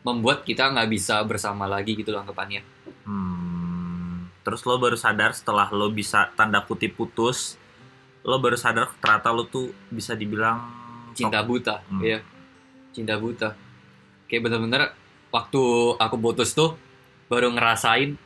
[0.08, 2.62] membuat kita nggak bisa bersama lagi gitu loh anggapannya
[3.04, 4.28] Hmm.
[4.40, 7.56] Terus lo baru sadar setelah lo bisa tanda kutip putus,
[8.22, 10.60] lo baru sadar ternyata lo tuh bisa dibilang
[11.12, 12.00] cinta buta Hmm.
[12.00, 12.18] ya
[12.90, 13.52] cinta buta
[14.24, 14.92] kayak bener-bener
[15.28, 15.60] waktu
[15.96, 16.76] aku putus tuh
[17.26, 18.16] baru ngerasain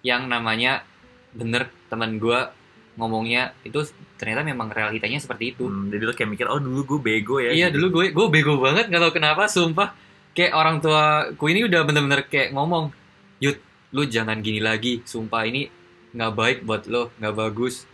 [0.00, 0.84] yang namanya
[1.32, 2.52] bener teman gua
[2.92, 3.80] ngomongnya itu
[4.16, 7.50] ternyata memang realitanya seperti itu Hmm, jadi lo kayak mikir, oh dulu gue bego ya.
[7.50, 7.80] iya gitu.
[7.80, 9.96] dulu gue gue bego banget nggak tahu kenapa sumpah
[10.32, 11.02] kayak orang tua
[11.34, 12.90] ku ini udah bener-bener kayak ngomong
[13.38, 13.56] yud
[13.90, 15.00] lu jangan gini lagi.
[15.02, 15.68] Sumpah ini
[16.10, 17.84] nggak baik buat lo nggak bagus.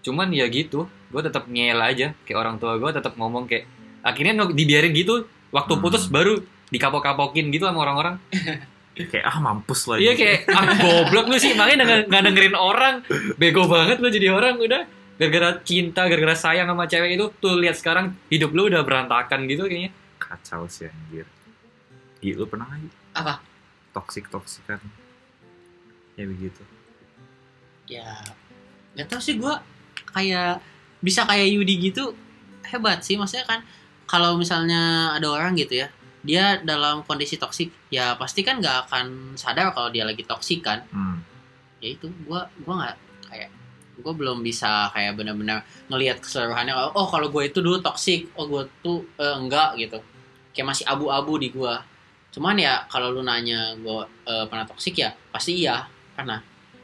[0.00, 2.06] Cuman ya gitu gue tetap ngeyel aja.
[2.24, 3.68] Kayak orang tua gue tetap ngomong kayak
[4.00, 5.24] akhirnya dibiarin gitu.
[5.50, 5.82] Waktu Hmm.
[5.82, 6.40] putus baru
[6.72, 8.16] dikapok-kapokin gitu sama orang-orang.
[8.92, 10.04] Kayak ah mampus lagi.
[10.04, 11.52] iya kayak ah goblok lu sih.
[11.52, 12.94] Makanya denger- nggak dengerin orang.
[13.36, 14.84] Bego banget lu jadi orang udah.
[15.16, 19.64] Gara-gara cinta gara-gara sayang sama cewek itu tuh lihat sekarang hidup lu udah berantakan gitu
[19.64, 19.96] kayaknya.
[20.16, 21.24] Kacau sih anjir.
[22.22, 23.18] Iya, lo pernah nggak?
[23.18, 23.34] Apa?
[23.92, 24.80] Toxic toxic kan.
[26.14, 26.62] Ya begitu.
[27.84, 28.16] ya
[28.94, 29.52] nggak tahu sih gue
[30.08, 30.62] kayak
[30.98, 32.14] bisa kayak Yudi gitu
[32.64, 33.60] hebat sih maksudnya kan
[34.06, 34.80] kalau misalnya
[35.12, 35.88] ada orang gitu ya
[36.22, 40.86] dia dalam kondisi toksik ya pasti kan nggak akan sadar kalau dia lagi toksik kan
[40.88, 41.20] Hmm.
[41.82, 42.96] ya itu gue gua nggak
[43.28, 43.50] kayak
[43.98, 45.60] gue belum bisa kayak benar-benar
[45.90, 49.98] ngelihat keseluruhannya oh kalau gue itu dulu toksik oh gue tuh eh, enggak gitu
[50.54, 51.74] kayak masih abu-abu di gue
[52.32, 55.76] cuman ya kalau lu nanya gue eh, pernah toksik ya pasti iya
[56.16, 56.40] pernah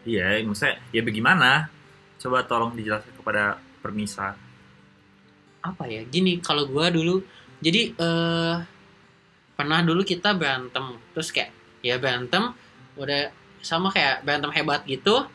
[0.08, 1.68] Iya, maksudnya ya bagaimana?
[2.16, 3.42] Coba tolong dijelaskan kepada
[3.82, 4.28] Permisa.
[5.62, 7.14] apa ya gini kalau gua dulu
[7.58, 8.56] jadi eh
[9.58, 11.50] pernah dulu kita berantem terus kayak
[11.82, 12.54] ya berantem
[12.94, 13.30] udah
[13.60, 15.26] sama kayak berantem hebat gitu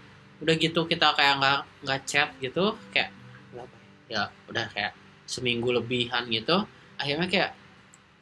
[0.41, 3.11] udah gitu kita kayak nggak nggak chat gitu kayak
[3.51, 3.63] ya?
[4.07, 4.93] ya udah kayak
[5.27, 6.63] seminggu lebihan gitu
[6.99, 7.51] akhirnya kayak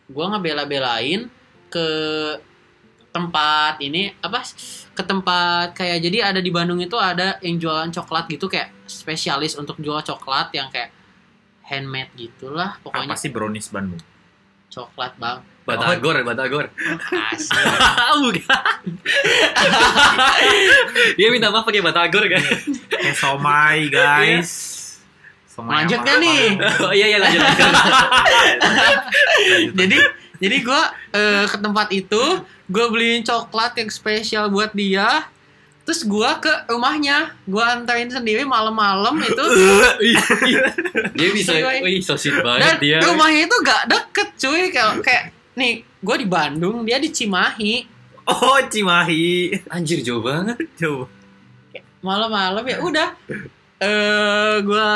[0.09, 1.29] gua ngebela-belain
[1.71, 1.87] ke
[3.09, 4.39] tempat ini apa
[4.89, 9.55] ke tempat kayak jadi ada di Bandung itu ada yang jualan coklat gitu kayak spesialis
[9.55, 10.91] untuk jual coklat yang kayak
[11.61, 13.99] handmade gitulah pokoknya Apa sih brownies Bandung?
[14.67, 16.65] coklat bang batagor batagor
[17.29, 17.59] asli
[18.23, 18.63] bukan
[21.13, 22.39] dia minta maaf pakai batagor kan
[22.91, 24.49] Kayak somai, guys.
[25.45, 26.43] Somai Lanjut apa- nggak nih?
[26.79, 27.67] oh iya iya lanjut lanjut
[28.61, 28.99] Lanjut.
[29.79, 29.97] jadi
[30.41, 30.81] jadi gue
[31.45, 32.23] ke tempat itu
[32.65, 35.29] gue beliin coklat yang spesial buat dia.
[35.85, 37.35] Terus gue ke rumahnya.
[37.45, 39.45] Gue anterin sendiri malam-malam itu.
[41.17, 41.53] Dia bisa
[41.85, 42.97] wih so sweet dan banget dia.
[43.05, 44.61] rumahnya itu gak deket cuy.
[44.73, 45.23] Kayak kayak
[45.53, 47.85] nih gue di Bandung dia di Cimahi.
[48.25, 49.57] Oh, Cimahi.
[49.69, 50.57] anjir jauh banget.
[50.77, 51.05] Coba.
[52.01, 53.09] malam-malam ya udah.
[53.77, 54.89] Eh gue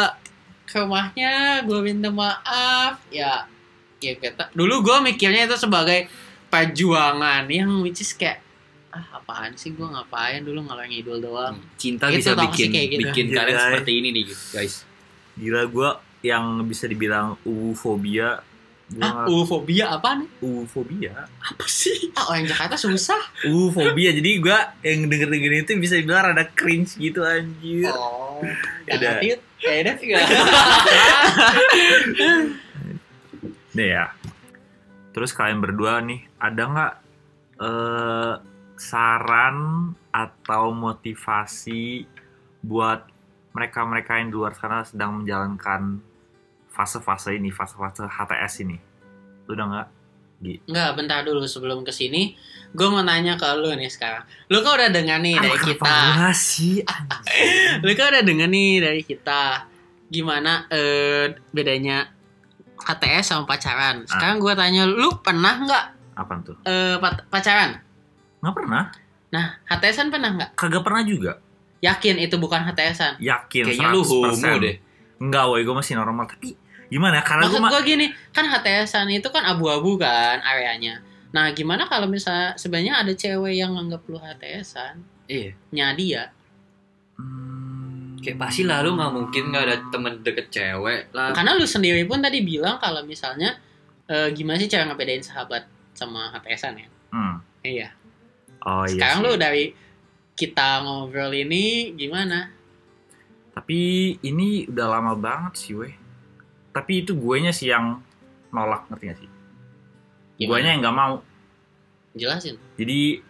[0.65, 2.97] ke rumahnya gue minta maaf.
[3.13, 3.45] Ya
[4.05, 6.05] ya kita dulu gue mikirnya itu sebagai
[6.47, 8.39] perjuangan yang which is kayak
[8.89, 13.01] ah apaan sih gue ngapain dulu ngalor ngidul doang cinta Itu bisa bikin kayak gitu.
[13.03, 13.65] bikin Iya, kalian guys.
[13.67, 14.75] seperti ini nih guys
[15.35, 15.89] Gila gue
[16.23, 18.39] yang bisa dibilang ufobia.
[18.95, 21.27] ah Gua ufobia apa nih ufobia.
[21.27, 24.09] apa sih ah orang Jakarta susah Ufobia.
[24.09, 27.91] Jadi gue yang denger-denger itu bisa dibilang ada cringe gitu anjir.
[27.91, 28.39] oh
[28.87, 29.95] tit ya udah
[33.75, 34.07] Nih ya.
[35.11, 36.93] Terus kalian berdua nih, ada nggak
[37.59, 38.33] eh,
[38.79, 39.57] saran
[40.11, 42.07] atau motivasi
[42.63, 43.03] buat
[43.55, 45.99] mereka-mereka yang di luar sana sedang menjalankan
[46.71, 48.77] fase-fase ini, fase-fase HTS ini?
[49.47, 49.87] Lu udah nggak?
[50.67, 52.35] Enggak, bentar dulu sebelum ke sini
[52.75, 55.95] Gue mau nanya ke lu nih sekarang Lu kan udah dengar nih dari kita
[56.35, 56.83] sih?
[57.87, 59.63] Lu kan udah denger nih dari kita
[60.11, 62.14] Gimana eh, bedanya
[62.77, 66.55] HTS sama pacaran Sekarang gue tanya Lu pernah nggak Apaan tuh?
[66.63, 66.95] eh,
[67.27, 67.75] pacaran?
[68.39, 68.83] Nggak pernah.
[69.29, 70.49] Nah HTSan pernah nggak?
[70.53, 71.31] Kagak pernah juga.
[71.79, 73.19] Yakin itu bukan HTSan?
[73.19, 74.31] Yakin kayaknya lu 100%.
[74.31, 74.75] homo deh
[75.15, 76.23] Enggak, woy, gue masih normal.
[76.25, 76.55] Tapi
[76.87, 77.19] gimana?
[77.19, 82.07] Karena gue Maksud gue gini Kan HTSan itu kan abu-abu kan areanya Nah gimana kalau
[82.07, 86.23] misalnya sebenarnya ada cewek yang nganggap lu HTSan iya Nya dia
[87.15, 87.74] Hmm,
[88.25, 92.01] kayak pasti lah lu nggak mungkin nggak ada temen deket cewek lah Karena lu sendiri
[92.09, 93.61] pun tadi bilang kalau misalnya
[94.09, 96.87] eh, gimana sih cara ngebedain sahabat sama HTSan ya?
[97.13, 97.37] Hmm.
[97.61, 97.89] Iya.
[98.65, 98.97] Oh iya.
[98.97, 99.25] Sekarang sih.
[99.29, 99.65] lu dari
[100.35, 102.51] kita ngobrol ini gimana?
[103.55, 103.79] Tapi
[104.19, 105.95] ini udah lama banget sih weh.
[106.75, 108.03] Tapi itu guenya sih yang
[108.51, 109.29] nolak ngerti gak sih?
[110.35, 110.49] Gimana?
[110.51, 111.15] Guanya yang nggak mau.
[112.15, 112.55] Jelasin.
[112.75, 113.23] Jadi,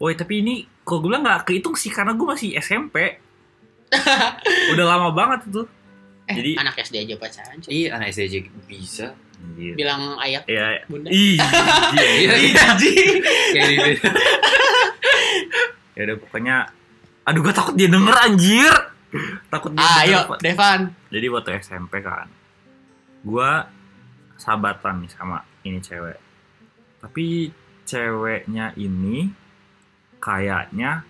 [0.00, 3.20] woi tapi ini kalau gue bilang nggak kehitung sih karena gue masih SMP.
[4.74, 5.62] udah lama banget itu.
[6.26, 7.56] Eh, Jadi- anak SD aja pacaran.
[7.66, 9.06] Iya, anak SD aja bisa.
[9.36, 9.74] Anjir.
[9.76, 11.06] Bilang ayah Ya, bunda.
[11.14, 11.44] Iya,
[12.16, 12.64] iya.
[13.52, 14.08] Kayak gitu.
[15.96, 16.56] ya udah pokoknya,
[17.22, 18.72] aduh gue takut dia denger anjir.
[19.48, 20.38] Takut dia Ayo, denger.
[20.42, 20.80] Devan.
[21.08, 22.26] Jadi waktu SMP kan,
[23.22, 23.70] gua
[24.36, 26.18] sahabatan nih sama ini cewek.
[27.00, 27.48] Tapi
[27.86, 29.30] ceweknya ini
[30.18, 31.06] kayaknya,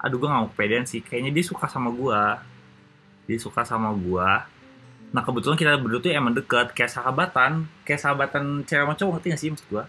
[0.00, 1.00] aduh gua nggak mau kepedean sih.
[1.04, 2.40] Kayaknya dia suka sama gua.
[3.28, 4.48] Dia suka sama gua.
[5.12, 9.26] Nah kebetulan kita berdua tuh emang deket, kayak sahabatan, kayak sahabatan cewek sama cowok ngerti
[9.34, 9.84] gak sih maksud gua?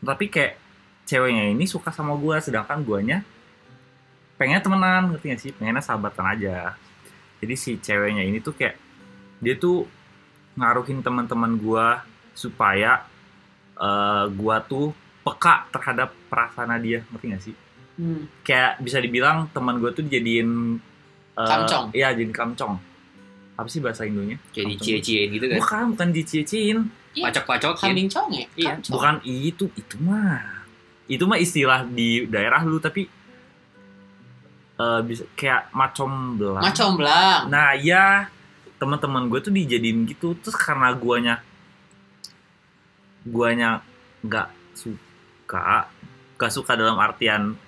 [0.00, 0.52] Tapi kayak
[1.04, 3.24] ceweknya ini suka sama gua, sedangkan guanya
[4.40, 5.50] pengen temenan, ngerti gak sih?
[5.52, 6.78] Pengennya sahabatan aja
[7.38, 8.76] jadi si ceweknya ini tuh kayak
[9.38, 9.86] dia tuh
[10.58, 12.02] ngaruhin teman-teman gua
[12.34, 13.06] supaya
[13.78, 14.90] eh, gua tuh
[15.22, 17.54] peka terhadap perasaan dia ngerti gak sih
[17.98, 18.30] Hmm.
[18.40, 20.78] kayak bisa dibilang teman gua tuh dijadiin
[21.34, 21.90] eh, Kamcong.
[21.90, 22.78] iya jadi kamcong
[23.52, 25.58] apa sih bahasa Indonya Kayak dicie-ciein gitu kan.
[25.58, 26.78] bukan bukan dicicin
[27.10, 27.24] Iya.
[27.34, 27.90] Pacok-pacokin.
[27.90, 28.42] Kambing conge.
[28.54, 28.92] Iya, Kamcong.
[28.94, 30.62] bukan itu itu mah
[31.04, 33.10] itu mah istilah di daerah lu tapi
[34.78, 37.50] eh, bisa kayak macom belang Macom belang.
[37.50, 38.30] Nah ya
[38.78, 41.42] teman-teman gue tuh dijadiin gitu terus karena guanya
[43.26, 43.82] guanya
[44.20, 45.90] nggak suka
[46.38, 47.58] gak suka dalam artian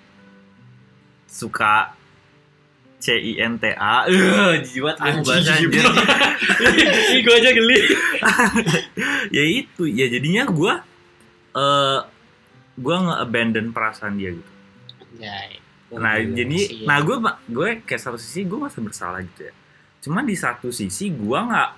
[1.31, 1.95] suka
[2.99, 5.81] C I N T A eh jiwat aku bahasa anjir.
[7.25, 7.79] Gua aja geli.
[9.37, 10.73] ya itu ya jadinya gue
[11.51, 11.99] eh
[12.77, 14.53] gue nge-abandon perasaan dia gitu
[15.17, 15.51] Anjay.
[15.91, 16.87] Nah, Oh, jadi kasihan.
[16.87, 17.17] nah gue
[17.49, 19.55] gue kayak satu sisi gue masih bersalah gitu ya.
[20.01, 21.71] Cuman di satu sisi gue nggak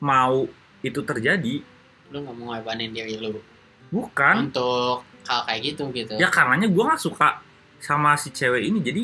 [0.00, 0.44] mau
[0.80, 1.62] itu terjadi.
[2.10, 3.40] Lu nggak mau ngabanin diri lu
[3.88, 4.50] Bukan.
[4.50, 6.14] untuk hal kayak gitu gitu.
[6.16, 7.40] Ya karenanya gue nggak suka
[7.78, 8.78] sama si cewek ini.
[8.82, 9.02] Jadi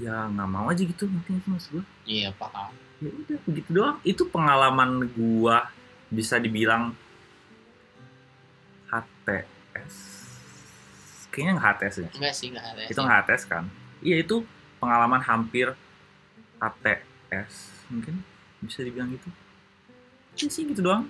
[0.00, 1.84] ya nggak mau aja gitu nanti itu maksud gue.
[2.08, 2.72] Iya paham.
[3.02, 3.96] Ya udah begitu doang.
[4.02, 5.56] Itu pengalaman gue
[6.12, 6.94] bisa dibilang
[8.88, 9.94] HTS.
[11.32, 12.08] Kayaknya nggak HTS ya.
[12.12, 12.82] Enggak sih enggak ada.
[12.88, 13.64] itu nggak HTS kan
[14.02, 14.42] iya itu
[14.82, 15.72] pengalaman hampir
[16.58, 18.20] HTS mungkin
[18.60, 19.30] bisa dibilang gitu
[20.32, 21.06] Iya sih gitu doang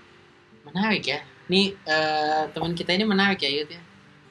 [0.63, 1.19] Menarik ya.
[1.51, 3.83] Nih eh, teman kita ini menarik ya Yud ya.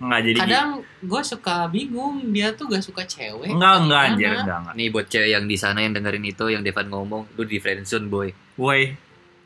[0.01, 3.47] Nggak jadi Kadang gue suka bingung dia tuh gak suka cewek.
[3.47, 6.59] enggak enggak anjir enggak enggak Nih buat cewek yang di sana yang dengerin itu yang
[6.59, 8.27] Devan ngomong, lu di friendzone boy.
[8.55, 8.97] woi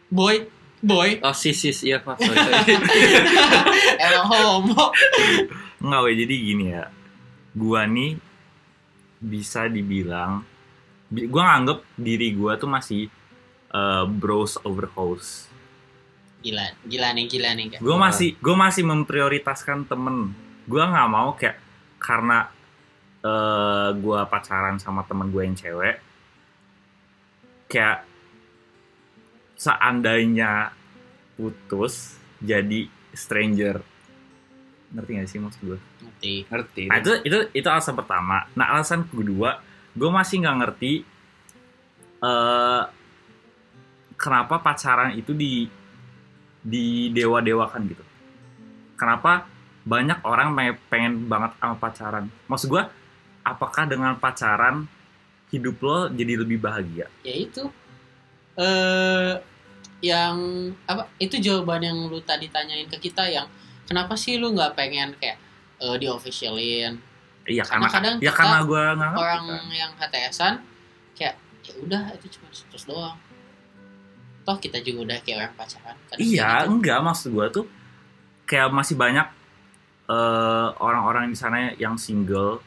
[0.07, 0.47] Boy,
[0.79, 2.15] boy, Oh sis sis iya maaf.
[2.15, 2.75] sorry, sorry.
[4.05, 4.85] emang homo.
[5.77, 6.85] enggak woi jadi gini ya
[7.51, 8.15] gua nih
[9.17, 10.43] bisa dibilang
[11.05, 13.11] bi- gua nganggep diri gua tuh masih
[13.69, 15.51] eh, bros over hoes
[16.37, 17.79] Gila, gila nih, gila nih kan.
[17.81, 20.29] gue masih gue masih memprioritaskan temen
[20.65, 21.57] gue nggak mau kayak
[22.01, 22.49] karena
[23.25, 25.97] eh gue pacaran sama temen gue yang cewek
[27.65, 28.05] kayak
[29.57, 30.69] seandainya
[31.33, 32.85] putus jadi
[33.15, 33.81] stranger
[34.95, 36.35] ngerti gak sih maksud gue Ngerti.
[36.47, 36.83] Ngerti.
[36.87, 39.59] nah itu itu itu alasan pertama nah alasan kedua
[39.95, 40.93] gue masih nggak ngerti
[42.21, 42.83] eh
[44.15, 45.67] kenapa pacaran itu di
[46.61, 48.03] di dewa dewakan gitu
[48.95, 49.54] kenapa
[49.85, 52.83] banyak orang pe- pengen banget sama pacaran maksud gue
[53.41, 54.89] apakah dengan pacaran
[55.47, 57.69] hidup lo jadi lebih bahagia Ya itu.
[58.55, 59.33] Eh
[60.01, 60.35] yang
[60.83, 61.05] apa?
[61.17, 63.45] Itu jawaban yang lu tadi tanyain ke kita yang
[63.83, 65.37] kenapa sih lu nggak pengen kayak
[65.77, 66.97] eh, di officialin
[67.45, 68.83] iya Karena karena kadang ya karena gue
[69.13, 69.65] orang kan.
[69.69, 70.53] yang HTSan
[71.13, 73.17] kayak ya udah itu cuma status doang.
[74.41, 75.95] Toh kita juga udah kayak orang pacaran.
[76.05, 76.69] Kadang Iya, gitu.
[76.71, 77.65] enggak maksud gua tuh
[78.43, 79.25] kayak masih banyak
[80.09, 82.61] eh, orang-orang di sana yang single,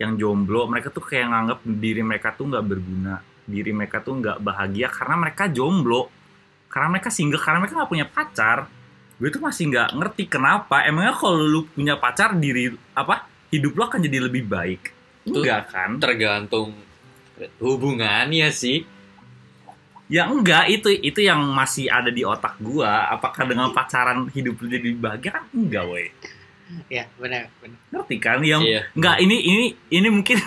[0.00, 4.38] yang jomblo, mereka tuh kayak nganggap diri mereka tuh nggak berguna, diri mereka tuh nggak
[4.40, 6.08] bahagia karena mereka jomblo,
[6.72, 8.58] karena mereka single, karena mereka nggak punya pacar.
[9.20, 10.80] Gue tuh masih nggak ngerti kenapa.
[10.88, 14.96] Emangnya kalau lu punya pacar diri apa hidup lo akan jadi lebih baik?
[15.28, 16.00] Enggak kan?
[16.00, 16.72] tergantung
[17.60, 18.88] hubungannya sih.
[20.10, 23.12] Ya enggak, itu itu yang masih ada di otak gua.
[23.14, 26.10] Apakah dengan pacaran hidup lu jadi bahagia kan enggak, woi.
[26.86, 27.78] Ya benar benar.
[27.90, 28.86] ngerti kan yang Iya.
[28.92, 30.38] nggak ini ini ini mungkin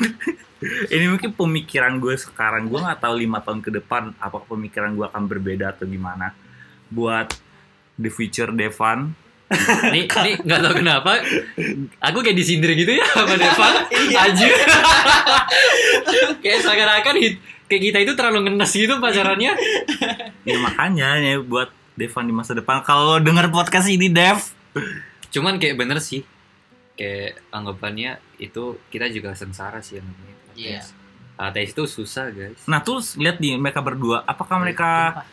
[0.93, 5.03] ini mungkin pemikiran gue sekarang gue nggak tahu lima tahun ke depan apakah pemikiran gue
[5.03, 6.31] akan berbeda atau gimana
[6.87, 7.27] buat
[7.95, 9.11] the future Devan
[9.85, 11.19] nih nih nggak tahu kenapa
[11.99, 13.73] aku kayak disindir gitu ya sama Devan
[14.07, 14.17] Iya.
[14.23, 14.51] anjir
[16.43, 17.15] kayak seakan-akan
[17.65, 19.53] kayak kita itu terlalu ngenes gitu pacarannya.
[20.43, 24.41] Ya makanya ya buat Devan di masa depan kalau denger podcast ini Dev.
[25.33, 26.21] Cuman kayak bener sih.
[26.93, 30.37] Kayak anggapannya itu kita juga sengsara sih yang namanya.
[30.53, 30.81] Iya.
[31.33, 32.61] HTS itu susah guys.
[32.69, 35.25] Nah terus lihat di mereka berdua, apakah mereka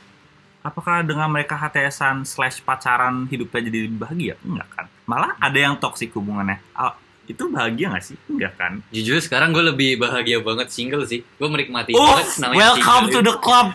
[0.65, 4.35] apakah dengan mereka HTSan slash pacaran hidupnya jadi lebih bahagia?
[4.41, 4.87] Enggak kan?
[5.05, 6.57] Malah ada yang toksik hubungannya.
[6.73, 6.97] Ah,
[7.29, 8.17] itu bahagia gak sih?
[8.33, 8.73] Enggak kan?
[8.89, 11.21] Jujur sekarang gue lebih bahagia banget single sih.
[11.37, 13.67] Gue menikmati Oh, banget namanya welcome to single the club.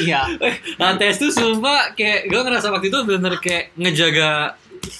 [0.00, 0.20] Iya.
[0.76, 4.56] HTS tuh sumpah kayak gue ngerasa waktu itu bener kayak ngejaga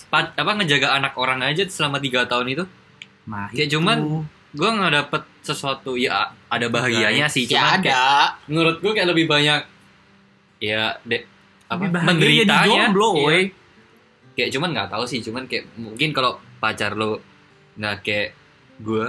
[0.08, 2.64] pa- apa ngejaga anak orang aja selama tiga tahun itu.
[3.24, 3.74] Nah, Kayak itu.
[3.74, 3.98] cuman
[4.54, 7.42] Gue nggak dapet sesuatu ya ada bahagianya sih.
[7.44, 8.38] Ya Cuman kayak, ada.
[8.46, 9.60] menurut gue kayak lebih banyak
[10.60, 11.26] ya de,
[11.66, 12.86] apa menderitanya.
[12.86, 13.50] jomblo, Iya.
[14.34, 17.18] Kayak cuman nggak tahu sih, cuman kayak mungkin kalau pacar lo
[17.74, 18.30] nggak kayak
[18.78, 19.04] gue,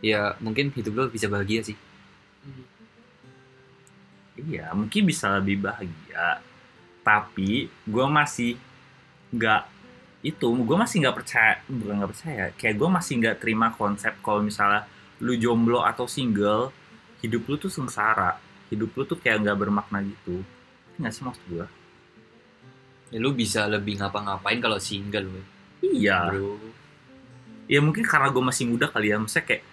[0.00, 1.74] ya mungkin hidup lo bisa bahagia sih.
[4.38, 6.42] Iya, mungkin bisa lebih bahagia.
[7.02, 8.54] Tapi gue masih
[9.34, 9.62] nggak
[10.20, 14.44] itu, gue masih nggak percaya, bukan nggak percaya, kayak gue masih nggak terima konsep kalau
[14.44, 14.84] misalnya
[15.20, 16.72] lu jomblo atau single,
[17.24, 18.36] hidup lu tuh sengsara,
[18.68, 20.44] hidup lu tuh kayak nggak bermakna gitu.
[21.00, 21.66] Nggak sih maksud gue?
[23.10, 25.44] Ya, lu bisa lebih ngapa-ngapain kalau single, woy.
[25.80, 26.30] Iya.
[26.30, 26.60] bro.
[27.70, 29.64] Ya mungkin karena gue masih muda kali ya, maksudnya kayak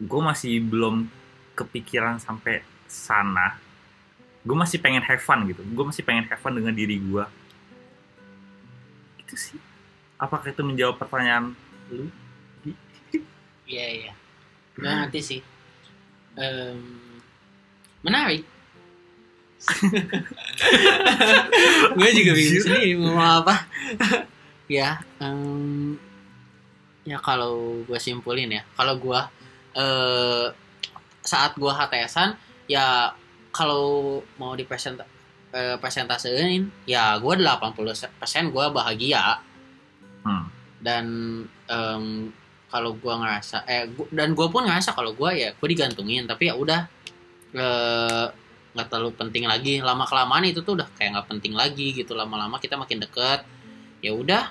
[0.00, 1.06] gue masih belum
[1.54, 3.58] kepikiran sampai sana.
[4.44, 5.64] Gue masih pengen have fun gitu.
[5.64, 7.24] Gue masih pengen have fun dengan diri gue.
[9.24, 9.56] Itu sih.
[10.20, 11.56] Apakah itu menjawab pertanyaan
[11.88, 12.12] lu?
[13.64, 14.12] Iya iya.
[14.76, 15.40] Gue ngerti sih.
[16.36, 16.76] Em,
[18.04, 18.44] menarik.
[21.96, 23.64] gue juga bingung sendiri mau apa.
[24.68, 25.96] ya, em,
[27.08, 29.20] ya kalau gue simpulin ya, kalau gue
[29.74, 30.46] eh
[31.24, 32.36] saat gue HTSan,
[32.68, 33.16] ya
[33.54, 33.86] kalau
[34.36, 34.98] mau dipresent
[35.50, 38.10] eh, presentasein, ya gue 80%
[38.50, 39.38] gue bahagia.
[40.24, 40.48] Hmm.
[40.80, 41.04] dan
[41.68, 42.04] em,
[42.66, 46.48] kalau gua ngerasa eh gua- dan gue pun ngerasa kalau gua ya gue digantungin tapi
[46.48, 46.88] ya udah
[47.54, 48.26] eh,
[48.74, 49.78] nggak terlalu penting lagi.
[49.78, 52.12] Lama kelamaan itu tuh udah kayak nggak penting lagi gitu.
[52.12, 53.44] Lama-lama kita makin deket
[54.00, 54.50] ya udah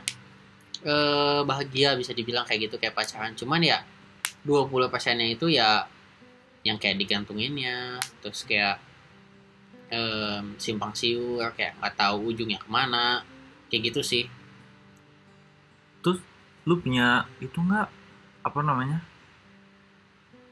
[0.86, 3.34] eh, bahagia bisa dibilang kayak gitu kayak pacaran.
[3.36, 3.82] Cuman ya
[4.46, 5.84] 20 persennya itu ya
[6.64, 7.98] yang kayak digantunginnya.
[8.22, 8.78] Terus kayak
[9.94, 13.22] em, simpang siur kayak nggak tahu ujungnya ke mana
[13.70, 14.26] kayak gitu sih
[16.64, 17.88] Lu punya itu nggak
[18.44, 19.04] apa namanya?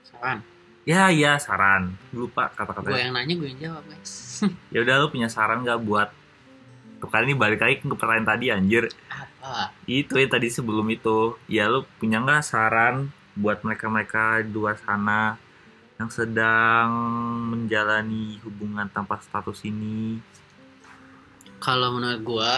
[0.03, 0.43] saran
[0.83, 1.95] Ya ya saran.
[2.11, 2.99] Lupa gue kata-katanya.
[2.99, 4.11] yang nanya gue yang jawab guys
[4.73, 6.09] Ya udah lu punya saran nggak buat
[7.01, 8.85] Tuh kali ini balik lagi ke pertanyaan tadi anjir.
[9.09, 11.33] apa Itu yang tadi sebelum itu.
[11.49, 15.39] Ya lu punya nggak saran buat mereka-mereka di luar sana
[16.01, 16.89] yang sedang
[17.53, 20.17] menjalani hubungan tanpa status ini?
[21.61, 22.53] kalau menurut gue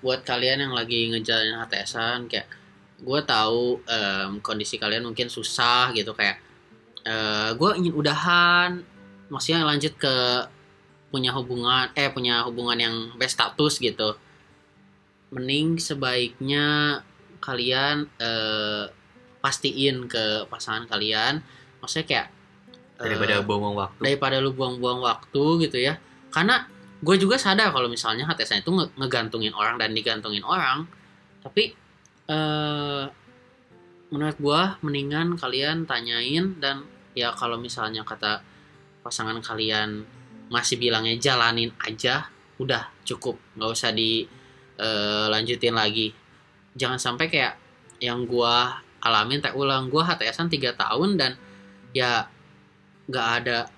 [0.00, 2.46] buat kalian yang lagi ngejalanin HTSan kayak
[3.02, 6.38] gue tahu em, kondisi kalian mungkin susah gitu kayak
[7.60, 8.80] gue ingin udahan
[9.28, 10.16] maksudnya lanjut ke
[11.12, 14.16] punya hubungan eh punya hubungan yang best status gitu
[15.28, 17.00] mending sebaiknya
[17.44, 18.88] kalian eh,
[19.44, 21.44] pastiin ke pasangan kalian
[21.84, 22.28] maksudnya kayak
[22.98, 23.98] eh, Daripada buang-buang waktu.
[24.00, 25.98] daripada lu buang-buang waktu gitu ya.
[26.30, 26.66] Karena
[27.04, 30.86] gue juga sadar kalau misalnya HTSan itu nge- ngegantungin orang dan digantungin orang.
[31.42, 31.74] Tapi
[32.24, 33.04] eh
[34.08, 38.40] menurut gue mendingan kalian tanyain dan ya kalau misalnya kata
[39.02, 40.06] pasangan kalian
[40.48, 43.36] masih bilangnya jalanin aja udah cukup.
[43.58, 46.14] Nggak usah dilanjutin lagi.
[46.74, 47.54] Jangan sampai kayak
[47.98, 48.54] yang gue
[49.02, 49.90] alamin tak ulang.
[49.90, 51.32] Gue HTSan 3 tahun dan
[51.92, 52.26] ya
[53.04, 53.68] nggak ada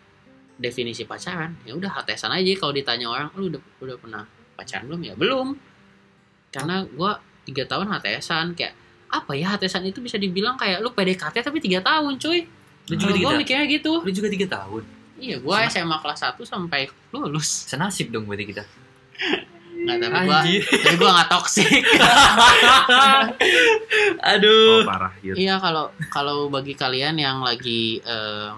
[0.56, 4.22] definisi pacaran ya udah HTSan aja kalau ditanya orang lu udah udah pernah
[4.54, 5.48] pacaran belum ya belum
[6.48, 8.72] karena gua tiga tahun HTSan kayak
[9.06, 12.48] apa ya HTSan itu bisa dibilang kayak lu PDKT tapi tiga tahun cuy
[12.86, 13.34] Lu juga tahun.
[13.36, 14.82] mikirnya gitu Lu juga tiga tahun.
[15.16, 18.62] iya gua SMA kelas 1 sampai lulus Senasib dong berarti kita.
[19.76, 20.62] nggak tapi gua Anjir.
[20.64, 21.82] tapi gua nggak toksik
[24.26, 24.82] Aduh.
[24.82, 25.34] Oh parah gitu.
[25.36, 28.54] Iya kalau kalau bagi kalian yang lagi em,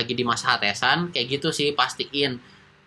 [0.00, 2.40] lagi di masa HTSan kayak gitu sih pastiin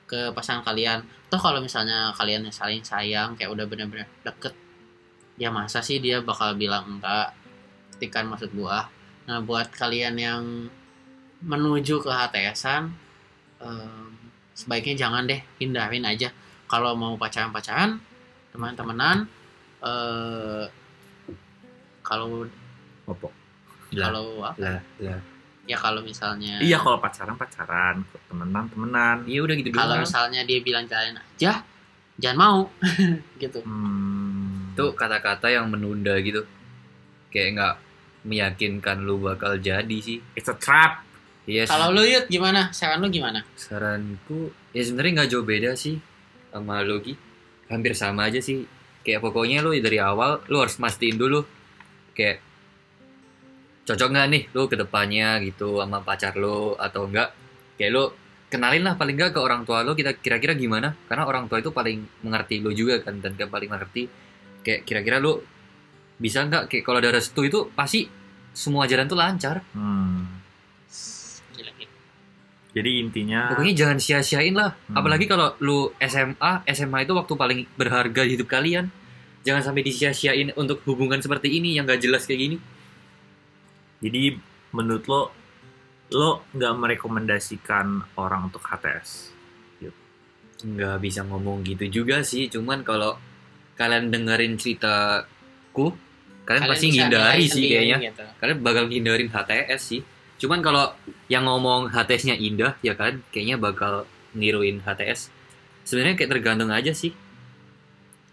[0.10, 1.06] ke pasangan kalian.
[1.30, 4.54] Toh kalau misalnya kalian saling sayang kayak udah bener-bener deket
[5.38, 7.34] ya masa sih dia bakal bilang enggak
[7.96, 8.90] ketikan maksud gua.
[9.30, 10.42] Nah buat kalian yang
[11.44, 12.90] menuju ke HTSan
[13.62, 14.10] em,
[14.54, 16.34] sebaiknya jangan deh hindarin aja.
[16.66, 18.02] Kalau mau pacaran-pacaran
[18.54, 19.30] teman-temanan
[19.86, 20.66] eh
[22.04, 22.46] kalau
[23.04, 23.28] Opo.
[23.94, 25.20] Lah, kalau apa lah, lah.
[25.64, 27.96] Ya kalau misalnya Iya kalau pacaran pacaran,
[28.28, 29.18] temenan temenan.
[29.24, 30.04] iya udah gitu kalau doang.
[30.04, 31.64] misalnya dia bilang jalanin aja
[32.14, 32.60] jangan mau.
[33.42, 33.60] Gitu.
[33.64, 34.70] Hmm.
[34.72, 36.42] itu kata-kata yang menunda gitu.
[37.30, 37.76] Kayak nggak
[38.24, 40.18] meyakinkan lu bakal jadi sih.
[40.34, 41.02] It's a trap.
[41.44, 42.72] iya kalau lu yud gimana?
[42.72, 43.44] Saran lu gimana?
[43.54, 46.00] Saranku ya sebenarnya nggak jauh beda sih
[46.50, 47.14] sama lu Gi.
[47.68, 48.64] hampir sama aja sih.
[49.02, 51.44] Kayak pokoknya lu dari awal lu harus mastiin dulu.
[52.14, 52.40] Kayak
[53.84, 57.36] cocok nggak nih lu ke depannya gitu sama pacar lu atau enggak
[57.76, 58.04] kayak lu
[58.48, 61.76] kenalin lah paling nggak ke orang tua lu kita kira-kira gimana karena orang tua itu
[61.76, 64.08] paling mengerti lu juga kan dan dia paling mengerti
[64.64, 65.42] kayak kira-kira lu
[66.16, 68.08] bisa nggak kayak kalau ada restu itu pasti
[68.54, 70.40] semua jalan tuh lancar Hmm.
[71.58, 71.72] Gila.
[72.74, 74.74] Jadi intinya Pokoknya jangan sia-siain lah.
[74.90, 74.98] Hmm.
[74.98, 78.90] Apalagi kalau lu SMA, SMA itu waktu paling berharga di hidup kalian.
[79.46, 82.58] Jangan sampai disia-siain untuk hubungan seperti ini yang gak jelas kayak gini.
[84.04, 84.36] Jadi
[84.76, 85.22] menurut lo
[86.14, 89.32] lo nggak merekomendasikan orang untuk HTS.
[90.64, 92.48] Nggak bisa ngomong gitu juga sih.
[92.48, 93.18] Cuman kalau
[93.76, 95.92] kalian dengerin ceritaku,
[96.46, 97.98] kalian, pasti bisa ngindari sih kayaknya.
[98.12, 98.24] gitu.
[98.40, 100.02] Kalian bakal ngindarin HTS sih.
[100.40, 100.94] Cuman kalau
[101.28, 104.06] yang ngomong HTS-nya indah, ya kalian kayaknya bakal
[104.38, 105.34] niruin HTS.
[105.84, 107.12] Sebenarnya kayak tergantung aja sih.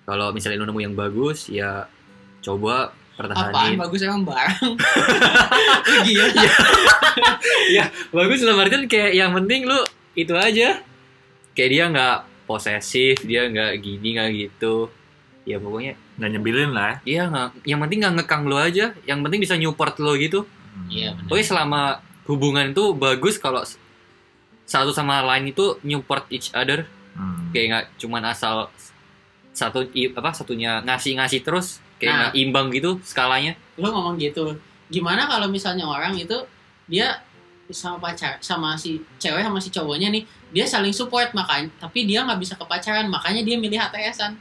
[0.07, 1.87] Kalau misalnya lu nemu yang bagus, ya
[2.43, 3.79] coba apaan pertahanin.
[3.79, 4.73] bagus emang barang
[5.87, 9.79] Lu gila bagus dalam artian kayak yang penting lu
[10.13, 10.81] itu aja
[11.53, 14.91] kayak dia nggak posesif dia nggak gini nggak gitu
[15.43, 16.93] ya pokoknya Nggak nyebelin lah.
[17.01, 20.87] dia nggak yang penting nggak ngekang lo aja yang penting bisa support lo gitu Hmm.
[20.87, 21.27] Iya, bener.
[21.27, 21.83] pokoknya selama
[22.25, 23.59] hubungan itu bagus kalau
[24.63, 27.51] satu sama lain itu support each other Hmm.
[27.51, 28.71] kayak nggak cuman asal
[29.51, 32.31] satu apa satunya ngasih ngasih terus kayak Nah.
[32.33, 34.57] imbang gitu skalanya lu ngomong gitu
[34.89, 36.35] gimana kalau misalnya orang itu
[36.89, 37.21] dia
[37.71, 42.27] sama pacar sama si cewek sama si cowoknya nih dia saling support makanya tapi dia
[42.27, 44.35] nggak bisa ke pacaran makanya dia milih HTSan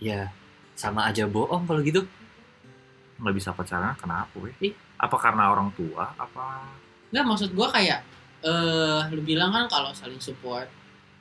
[0.00, 0.32] ya
[0.72, 2.00] sama aja bohong kalau gitu
[3.20, 4.72] nggak bisa pacaran kenapa weh?
[4.96, 6.08] Apa karena orang tua?
[6.16, 6.64] Apa?
[7.12, 8.00] nggak maksud gua kayak
[8.40, 10.64] eh lu bilang kan kalau saling support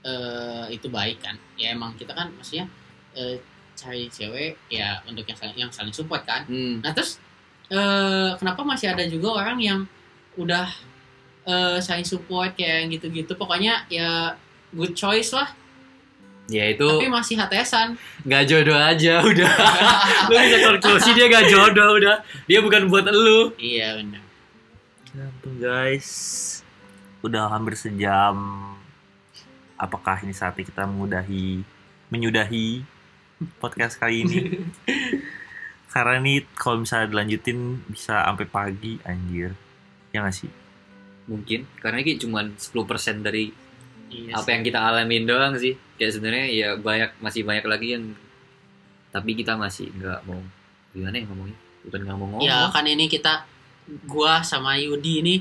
[0.07, 2.71] eh itu baik kan ya emang kita kan maksudnya
[3.19, 3.35] eh,
[3.79, 6.43] cari cewek ya untuk yang saling, yang saling support kan.
[6.43, 6.83] Hmm.
[6.83, 7.15] Nah terus
[7.71, 9.79] eh, kenapa masih ada juga orang yang
[10.35, 10.67] udah
[11.47, 13.31] eh, saling support kayak yang gitu-gitu.
[13.39, 14.35] Pokoknya ya
[14.75, 15.47] good choice lah.
[16.49, 17.93] Ya itu tapi masih HTSan
[18.25, 19.53] nggak jodoh aja udah.
[20.27, 22.15] Lu bisa konklusi dia nggak jodoh udah.
[22.49, 23.53] Dia bukan buat lu.
[23.55, 24.23] Iya benar.
[25.13, 26.09] Gantung guys.
[27.21, 28.35] Udah hampir sejam.
[29.79, 31.63] Apakah ini saatnya kita mengudahi
[32.09, 32.98] menyudahi
[33.59, 34.37] podcast kali ini?
[35.93, 39.57] Karena ini kalau misalnya dilanjutin bisa sampai pagi anjir.
[40.13, 40.51] Ya nggak sih?
[41.29, 43.53] mungkin karena ini cuman 10% dari
[44.09, 48.05] iya apa yang kita alamin doang sih kayak sebenarnya ya banyak masih banyak lagi yang
[49.13, 50.41] tapi kita masih nggak mau
[50.89, 53.45] gimana ya ngomongnya bukan nggak mau ngomong ya kan ini kita
[54.09, 55.35] gua sama Yudi ini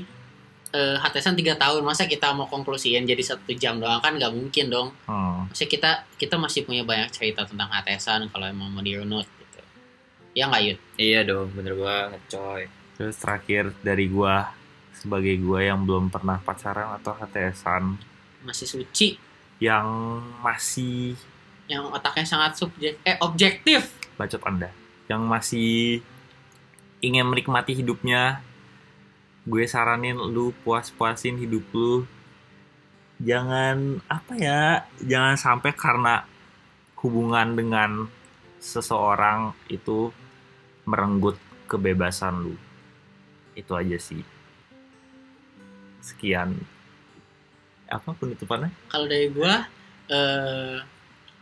[0.73, 1.81] eh, HTSan tiga tahun.
[1.81, 4.01] Masa kita mau konklusiin jadi satu jam doang?
[4.01, 4.89] Kan nggak mungkin dong.
[5.09, 5.49] Hmm.
[5.49, 9.59] Maksudnya kita kita masih punya banyak cerita tentang HTSan kalau emang mau dirunut gitu.
[10.37, 10.79] Ya nggak Yud?
[10.99, 12.63] Iya dong bener banget coy.
[12.99, 14.51] Terus terakhir dari gua
[14.93, 17.83] sebagai gua yang belum pernah pacaran atau HTSan
[18.43, 19.17] masih suci.
[19.59, 19.87] Yang
[20.39, 21.19] masih
[21.69, 23.93] yang otaknya sangat subjek eh objektif.
[24.17, 24.73] Bacot anda.
[25.05, 25.71] Yang masih
[26.99, 28.43] ingin menikmati hidupnya
[29.49, 32.05] gue saranin lu puas-puasin hidup lu.
[33.19, 36.23] Jangan apa ya jangan sampai karena
[37.01, 38.05] hubungan dengan
[38.61, 40.13] seseorang itu
[40.85, 41.35] merenggut
[41.65, 42.55] kebebasan lu.
[43.57, 44.21] Itu aja sih.
[46.05, 46.53] Sekian.
[47.89, 48.69] Apa penutupannya?
[48.93, 49.65] Kalau dari gua
[50.13, 50.77] eh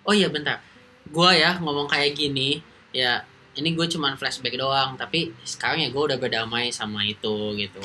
[0.07, 0.63] oh iya bentar.
[1.11, 2.63] Gua ya ngomong kayak gini
[2.95, 3.27] ya
[3.57, 7.81] ini gue cuman flashback doang tapi sekarang ya gue udah berdamai sama itu gitu.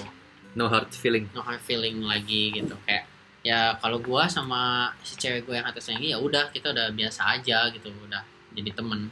[0.53, 1.33] No hard feeling.
[1.33, 2.77] No hard feeling lagi gitu.
[2.85, 3.09] Kayak
[3.43, 7.41] ya kalau gua sama si cewek gue yang atasnya ini ya udah kita udah biasa
[7.41, 7.89] aja gitu.
[7.89, 9.09] Udah jadi temen.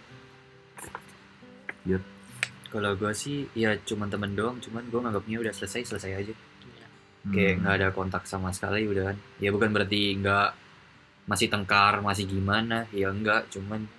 [2.70, 4.56] Kalau gue sih ya cuman temen doang.
[4.62, 6.34] Cuman gue nganggapnya udah selesai selesai aja.
[7.34, 7.60] Kayak Hmm.
[7.66, 9.16] nggak ada kontak sama sekali udah kan.
[9.42, 10.48] Ya bukan berarti nggak
[11.26, 12.86] masih tengkar masih gimana.
[12.94, 13.90] Ya enggak cuman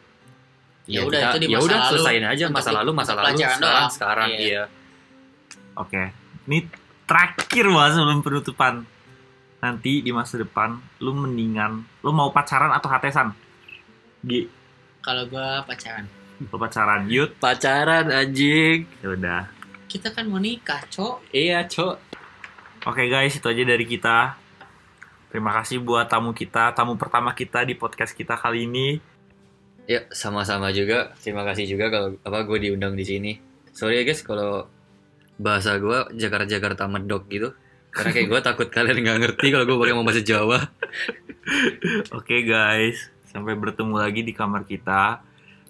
[0.91, 1.89] Ya udah, itu di ya masa udah lalu.
[1.95, 3.89] selesaiin aja masa lalu masa lalu sekarang doang.
[3.89, 4.39] sekarang Iya.
[4.43, 4.63] iya
[5.71, 6.03] Oke,
[6.45, 6.67] ini
[7.07, 8.73] terakhir banget sebelum penutupan.
[9.61, 13.31] Nanti di masa depan, lu mendingan, lu mau pacaran atau HTSan?
[14.21, 14.49] Gi,
[14.99, 16.05] kalau gua pacaran
[16.41, 17.37] lu pacaran, yut.
[17.37, 19.41] pacaran anjing Ya udah.
[19.85, 21.97] kita kan mau nikah cok iya cok
[22.81, 24.33] Oke guys, itu aja dari kita.
[25.29, 28.97] Terima kasih buat tamu kita, tamu pertama kita di podcast kita kali ini.
[29.89, 31.13] Ya, sama-sama juga.
[31.21, 33.31] Terima kasih juga kalau apa gue diundang di sini.
[33.71, 34.67] Sorry ya guys kalau
[35.41, 37.55] bahasa gue Jakarta-Jakarta medok gitu.
[37.91, 40.59] Karena kayak gue takut kalian nggak ngerti kalau gue pakai bahasa Jawa.
[42.17, 45.25] Oke guys, sampai bertemu lagi di kamar kita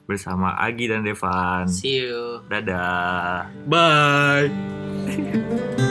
[0.05, 1.71] bersama Agi dan Devan.
[1.71, 2.43] See you.
[2.51, 3.47] Dadah.
[3.65, 4.51] Bye.